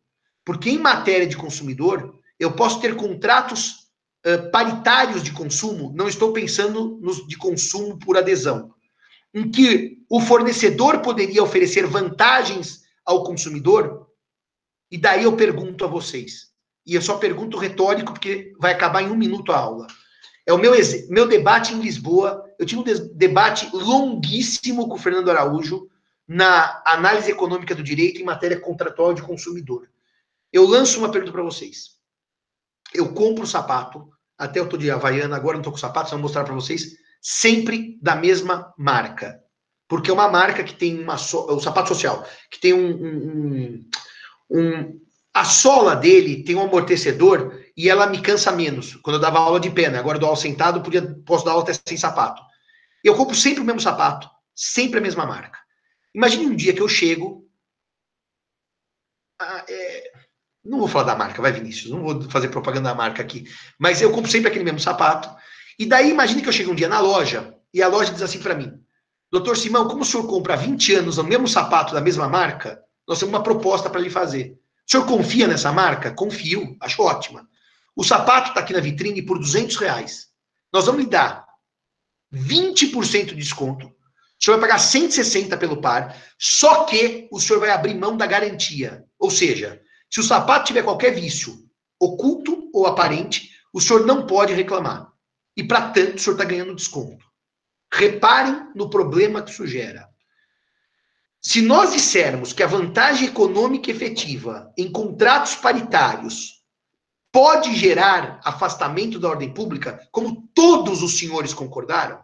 Porque 0.45 0.69
em 0.69 0.77
matéria 0.77 1.27
de 1.27 1.37
consumidor, 1.37 2.19
eu 2.39 2.53
posso 2.53 2.79
ter 2.79 2.95
contratos 2.95 3.87
uh, 4.25 4.49
paritários 4.51 5.23
de 5.23 5.31
consumo, 5.31 5.91
não 5.95 6.07
estou 6.07 6.33
pensando 6.33 6.99
nos 7.01 7.27
de 7.27 7.37
consumo 7.37 7.97
por 7.97 8.17
adesão, 8.17 8.73
em 9.33 9.49
que 9.49 9.99
o 10.09 10.19
fornecedor 10.19 10.99
poderia 10.99 11.43
oferecer 11.43 11.85
vantagens 11.85 12.81
ao 13.05 13.23
consumidor? 13.23 14.07
E 14.89 14.97
daí 14.97 15.23
eu 15.23 15.35
pergunto 15.35 15.85
a 15.85 15.87
vocês. 15.87 16.51
E 16.85 16.95
eu 16.95 17.01
só 17.01 17.17
pergunto 17.17 17.57
retórico, 17.57 18.13
porque 18.13 18.51
vai 18.59 18.73
acabar 18.73 19.01
em 19.01 19.09
um 19.09 19.15
minuto 19.15 19.51
a 19.51 19.57
aula. 19.57 19.87
É 20.45 20.51
o 20.51 20.57
meu, 20.57 20.73
meu 21.09 21.27
debate 21.27 21.73
em 21.73 21.79
Lisboa. 21.79 22.43
Eu 22.61 22.65
tive 22.65 22.81
um 22.81 23.15
debate 23.15 23.69
longuíssimo 23.75 24.87
com 24.87 24.95
o 24.95 24.99
Fernando 24.99 25.29
Araújo 25.29 25.89
na 26.27 26.81
análise 26.85 27.31
econômica 27.31 27.75
do 27.75 27.83
direito 27.83 28.21
em 28.21 28.23
matéria 28.23 28.59
contratual 28.59 29.13
de 29.13 29.21
consumidor. 29.21 29.89
Eu 30.53 30.65
lanço 30.67 30.99
uma 30.99 31.11
pergunta 31.11 31.33
para 31.33 31.43
vocês. 31.43 31.97
Eu 32.93 33.13
compro 33.13 33.47
sapato, 33.47 34.09
até 34.37 34.59
eu 34.59 34.65
estou 34.65 34.79
de 34.79 34.91
Havaiana, 34.91 35.35
agora 35.35 35.55
não 35.55 35.61
estou 35.61 35.73
com 35.73 35.79
sapato, 35.79 36.09
só 36.09 36.15
vou 36.15 36.23
mostrar 36.23 36.43
para 36.43 36.53
vocês, 36.53 36.95
sempre 37.19 37.97
da 38.01 38.15
mesma 38.15 38.73
marca 38.77 39.41
porque 39.91 40.09
é 40.09 40.13
uma 40.13 40.29
marca 40.29 40.63
que 40.63 40.73
tem 40.73 40.97
uma 40.97 41.17
so, 41.17 41.53
o 41.53 41.59
sapato 41.59 41.89
social, 41.89 42.25
que 42.49 42.61
tem 42.61 42.71
um, 42.71 42.91
um, 42.95 43.85
um, 44.49 45.01
a 45.33 45.43
sola 45.43 45.97
dele 45.97 46.45
tem 46.45 46.55
um 46.55 46.61
amortecedor 46.61 47.59
e 47.75 47.89
ela 47.89 48.07
me 48.07 48.21
cansa 48.21 48.53
menos. 48.53 48.95
Quando 48.95 49.17
eu 49.17 49.21
dava 49.21 49.39
aula 49.39 49.59
de 49.59 49.69
pé, 49.69 49.89
né? 49.89 49.99
agora 49.99 50.15
eu 50.15 50.21
dou 50.21 50.29
aula 50.29 50.39
sentado, 50.39 50.79
podia, 50.79 51.01
posso 51.25 51.43
dar 51.43 51.51
aula 51.51 51.63
até 51.63 51.73
sem 51.73 51.97
sapato. 51.97 52.41
Eu 53.03 53.15
compro 53.15 53.35
sempre 53.35 53.61
o 53.61 53.65
mesmo 53.65 53.81
sapato, 53.81 54.29
sempre 54.55 54.99
a 54.99 55.01
mesma 55.01 55.25
marca. 55.25 55.59
Imagine 56.13 56.47
um 56.47 56.55
dia 56.55 56.73
que 56.73 56.81
eu 56.81 56.87
chego. 56.87 57.49
Ah, 59.39 59.65
é, 59.67 60.11
não 60.63 60.79
vou 60.79 60.87
falar 60.87 61.05
da 61.05 61.15
marca, 61.15 61.41
vai 61.41 61.51
Vinícius, 61.51 61.91
não 61.91 62.03
vou 62.03 62.29
fazer 62.29 62.49
propaganda 62.49 62.89
da 62.89 62.95
marca 62.95 63.21
aqui, 63.21 63.45
mas 63.79 64.01
eu 64.01 64.11
compro 64.11 64.29
sempre 64.29 64.49
aquele 64.49 64.63
mesmo 64.63 64.79
sapato. 64.79 65.29
E 65.79 65.85
daí 65.85 66.11
imagine 66.11 66.41
que 66.41 66.49
eu 66.49 66.53
chego 66.53 66.71
um 66.71 66.75
dia 66.75 66.87
na 66.87 66.99
loja 66.99 67.57
e 67.73 67.81
a 67.81 67.87
loja 67.87 68.13
diz 68.13 68.21
assim 68.21 68.39
para 68.39 68.53
mim: 68.53 68.79
Doutor 69.31 69.57
Simão, 69.57 69.87
como 69.87 70.01
o 70.01 70.05
senhor 70.05 70.27
compra 70.27 70.53
há 70.53 70.57
20 70.57 70.95
anos 70.95 71.17
o 71.17 71.23
mesmo 71.23 71.47
sapato 71.47 71.93
da 71.93 72.01
mesma 72.01 72.27
marca, 72.27 72.83
nós 73.07 73.17
temos 73.17 73.33
uma 73.33 73.41
proposta 73.41 73.89
para 73.89 74.01
lhe 74.01 74.09
fazer. 74.09 74.59
O 74.87 74.91
senhor 74.91 75.07
confia 75.07 75.47
nessa 75.47 75.71
marca? 75.71 76.11
Confio, 76.11 76.75
acho 76.79 77.01
ótima. 77.01 77.47
O 77.95 78.03
sapato 78.03 78.49
está 78.49 78.59
aqui 78.59 78.73
na 78.73 78.79
vitrine 78.79 79.21
por 79.21 79.39
200 79.39 79.77
reais. 79.77 80.27
Nós 80.71 80.85
vamos 80.85 81.03
lhe 81.03 81.09
dar 81.09 81.45
20% 82.33 83.25
de 83.27 83.35
desconto. 83.35 83.87
O 83.87 84.43
senhor 84.43 84.57
vai 84.57 84.69
pagar 84.69 84.79
160 84.79 85.55
pelo 85.57 85.81
par, 85.81 86.17
só 86.39 86.85
que 86.85 87.27
o 87.31 87.39
senhor 87.39 87.59
vai 87.59 87.69
abrir 87.69 87.93
mão 87.93 88.17
da 88.17 88.25
garantia. 88.25 89.05
Ou 89.19 89.29
seja, 89.29 89.81
se 90.09 90.19
o 90.19 90.23
sapato 90.23 90.65
tiver 90.65 90.83
qualquer 90.83 91.13
vício, 91.13 91.55
oculto 91.99 92.69
ou 92.73 92.87
aparente, 92.87 93.51
o 93.71 93.79
senhor 93.79 94.05
não 94.05 94.25
pode 94.25 94.53
reclamar. 94.53 95.07
E, 95.55 95.63
para 95.63 95.91
tanto, 95.91 96.17
o 96.17 96.19
senhor 96.19 96.33
está 96.33 96.45
ganhando 96.45 96.75
desconto. 96.75 97.23
Reparem 97.93 98.71
no 98.73 98.89
problema 98.89 99.41
que 99.41 99.51
isso 99.51 99.67
gera. 99.67 100.09
Se 101.41 101.61
nós 101.61 101.91
dissermos 101.91 102.53
que 102.53 102.63
a 102.63 102.67
vantagem 102.67 103.27
econômica 103.27 103.91
efetiva 103.91 104.71
em 104.77 104.91
contratos 104.91 105.55
paritários 105.55 106.60
pode 107.31 107.75
gerar 107.75 108.39
afastamento 108.43 109.19
da 109.19 109.29
ordem 109.29 109.53
pública, 109.53 110.07
como 110.11 110.49
todos 110.53 111.01
os 111.01 111.17
senhores 111.17 111.53
concordaram, 111.53 112.21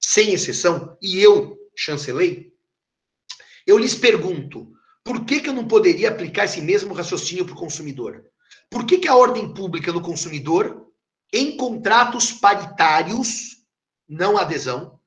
sem 0.00 0.32
exceção, 0.32 0.96
e 1.00 1.20
eu 1.20 1.56
chancelei, 1.76 2.52
eu 3.66 3.78
lhes 3.78 3.94
pergunto, 3.94 4.72
por 5.04 5.24
que, 5.24 5.40
que 5.40 5.48
eu 5.48 5.54
não 5.54 5.68
poderia 5.68 6.08
aplicar 6.08 6.44
esse 6.44 6.60
mesmo 6.60 6.92
raciocínio 6.94 7.44
para 7.44 7.54
o 7.54 7.58
consumidor? 7.58 8.24
Por 8.68 8.84
que, 8.84 8.98
que 8.98 9.08
a 9.08 9.16
ordem 9.16 9.54
pública 9.54 9.92
no 9.92 10.00
consumidor, 10.00 10.86
em 11.32 11.56
contratos 11.56 12.32
paritários, 12.32 13.58
não 14.08 14.36
adesão, 14.36 14.98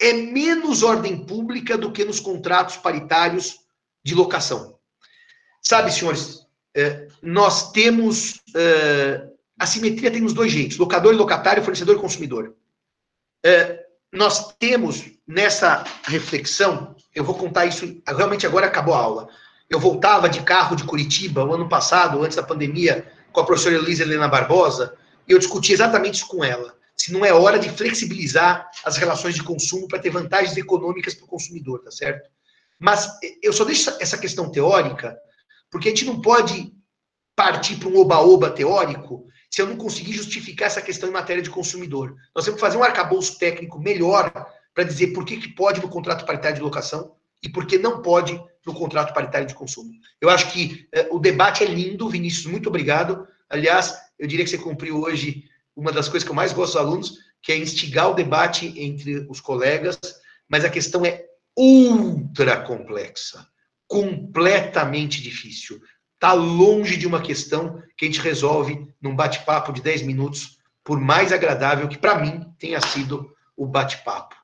é 0.00 0.12
menos 0.12 0.82
ordem 0.82 1.24
pública 1.24 1.76
do 1.76 1.92
que 1.92 2.04
nos 2.04 2.20
contratos 2.20 2.76
paritários 2.76 3.60
de 4.04 4.14
locação. 4.14 4.78
Sabe, 5.60 5.92
senhores, 5.92 6.40
é, 6.74 7.08
nós 7.22 7.70
temos. 7.72 8.41
É, 8.54 9.26
a 9.58 9.66
simetria 9.66 10.10
tem 10.10 10.24
os 10.24 10.32
dois 10.32 10.52
jeitos: 10.52 10.78
locador 10.78 11.12
e 11.12 11.16
locatário, 11.16 11.62
fornecedor 11.62 11.96
e 11.96 12.00
consumidor. 12.00 12.54
É, 13.44 13.84
nós 14.12 14.52
temos 14.58 15.04
nessa 15.26 15.84
reflexão, 16.04 16.94
eu 17.14 17.24
vou 17.24 17.34
contar 17.34 17.66
isso, 17.66 18.02
realmente 18.06 18.46
agora 18.46 18.66
acabou 18.66 18.94
a 18.94 18.98
aula. 18.98 19.28
Eu 19.68 19.80
voltava 19.80 20.28
de 20.28 20.42
carro 20.42 20.76
de 20.76 20.84
Curitiba 20.84 21.44
o 21.44 21.54
ano 21.54 21.68
passado, 21.68 22.22
antes 22.22 22.36
da 22.36 22.42
pandemia, 22.42 23.10
com 23.32 23.40
a 23.40 23.44
professora 23.44 23.76
Elisa 23.76 24.02
Helena 24.02 24.28
Barbosa, 24.28 24.94
e 25.26 25.32
eu 25.32 25.38
discuti 25.38 25.72
exatamente 25.72 26.16
isso 26.16 26.28
com 26.28 26.44
ela 26.44 26.74
se 26.96 27.12
não 27.12 27.24
é 27.24 27.32
hora 27.32 27.58
de 27.58 27.68
flexibilizar 27.68 28.70
as 28.84 28.96
relações 28.96 29.34
de 29.34 29.42
consumo 29.42 29.88
para 29.88 29.98
ter 29.98 30.10
vantagens 30.10 30.56
econômicas 30.56 31.14
para 31.14 31.24
o 31.24 31.28
consumidor, 31.28 31.82
tá 31.82 31.90
certo? 31.90 32.30
Mas 32.78 33.10
eu 33.42 33.52
só 33.52 33.64
deixo 33.64 33.90
essa 34.00 34.18
questão 34.18 34.50
teórica, 34.50 35.16
porque 35.68 35.88
a 35.88 35.90
gente 35.90 36.04
não 36.04 36.20
pode 36.20 36.72
partir 37.34 37.76
para 37.76 37.88
um 37.88 37.98
oba-oba 37.98 38.50
teórico 38.50 39.26
se 39.50 39.60
eu 39.60 39.66
não 39.66 39.76
conseguir 39.76 40.12
justificar 40.12 40.66
essa 40.66 40.80
questão 40.80 41.08
em 41.08 41.12
matéria 41.12 41.42
de 41.42 41.50
consumidor. 41.50 42.16
Nós 42.34 42.44
temos 42.44 42.58
que 42.58 42.66
fazer 42.66 42.78
um 42.78 42.82
arcabouço 42.82 43.38
técnico 43.38 43.78
melhor 43.78 44.32
para 44.74 44.84
dizer 44.84 45.08
por 45.08 45.24
que, 45.24 45.36
que 45.36 45.48
pode 45.48 45.80
no 45.80 45.88
contrato 45.88 46.24
paritário 46.24 46.56
de 46.56 46.62
locação 46.62 47.14
e 47.42 47.48
por 47.48 47.66
que 47.66 47.76
não 47.76 48.00
pode 48.00 48.40
no 48.64 48.72
contrato 48.72 49.12
paritário 49.12 49.46
de 49.46 49.54
consumo. 49.54 49.92
Eu 50.20 50.30
acho 50.30 50.50
que 50.52 50.88
eh, 50.92 51.08
o 51.10 51.18
debate 51.18 51.64
é 51.64 51.66
lindo, 51.66 52.08
Vinícius, 52.08 52.46
muito 52.46 52.68
obrigado. 52.68 53.26
Aliás, 53.50 53.94
eu 54.18 54.26
diria 54.26 54.44
que 54.44 54.50
você 54.50 54.58
cumpriu 54.58 55.02
hoje 55.02 55.44
uma 55.76 55.92
das 55.92 56.08
coisas 56.08 56.24
que 56.24 56.30
eu 56.30 56.36
mais 56.36 56.52
gosto 56.52 56.74
dos 56.74 56.80
alunos, 56.80 57.18
que 57.42 57.52
é 57.52 57.56
instigar 57.56 58.10
o 58.10 58.14
debate 58.14 58.72
entre 58.76 59.26
os 59.28 59.40
colegas, 59.40 59.98
mas 60.48 60.64
a 60.64 60.70
questão 60.70 61.04
é 61.04 61.24
ultra 61.56 62.62
complexa, 62.62 63.46
completamente 63.86 65.20
difícil. 65.20 65.80
Está 66.22 66.34
longe 66.34 66.96
de 66.96 67.04
uma 67.04 67.20
questão 67.20 67.82
que 67.96 68.04
a 68.04 68.08
gente 68.08 68.20
resolve 68.20 68.88
num 69.02 69.16
bate-papo 69.16 69.72
de 69.72 69.82
10 69.82 70.02
minutos, 70.02 70.56
por 70.84 71.00
mais 71.00 71.32
agradável 71.32 71.88
que 71.88 71.98
para 71.98 72.14
mim 72.14 72.46
tenha 72.60 72.80
sido 72.80 73.34
o 73.56 73.66
bate-papo. 73.66 74.36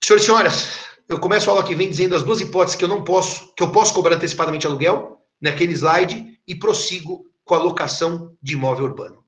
Senhoras 0.00 0.22
e 0.22 0.26
senhoras, 0.26 0.78
eu 1.08 1.18
começo 1.18 1.50
a 1.50 1.52
aula 1.52 1.64
que 1.64 1.74
vem 1.74 1.90
dizendo 1.90 2.14
as 2.14 2.22
duas 2.22 2.40
hipóteses 2.40 2.76
que 2.76 2.84
eu 2.84 2.88
não 2.88 3.02
posso, 3.02 3.52
que 3.56 3.62
eu 3.64 3.72
posso 3.72 3.92
cobrar 3.92 4.14
antecipadamente 4.14 4.68
aluguel, 4.68 5.20
naquele 5.40 5.72
slide, 5.72 6.38
e 6.46 6.54
prossigo 6.54 7.24
com 7.44 7.56
a 7.56 7.58
locação 7.58 8.36
de 8.40 8.52
imóvel 8.52 8.84
urbano. 8.84 9.24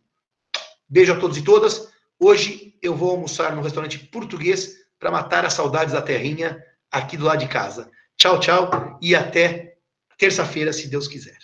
Beijo 0.89 1.15
a 1.15 1.19
todos 1.19 1.37
e 1.37 1.43
todas. 1.43 1.89
Hoje 2.17 2.79
eu 2.81 2.95
vou 2.95 3.11
almoçar 3.11 3.57
no 3.57 3.63
restaurante 3.63 3.99
português 3.99 4.77
para 5.01 5.11
matar 5.11 5.45
as 5.45 5.55
saudades 5.55 5.95
da 5.95 6.01
terrinha, 6.01 6.63
aqui 6.93 7.17
do 7.17 7.25
lado 7.25 7.41
de 7.41 7.49
casa. 7.49 7.91
Tchau, 8.17 8.39
tchau 8.39 9.01
e 9.03 9.17
até 9.17 9.72
terça-feira, 10.23 10.73
se 10.73 10.87
Deus 10.87 11.09
quiser. 11.09 11.37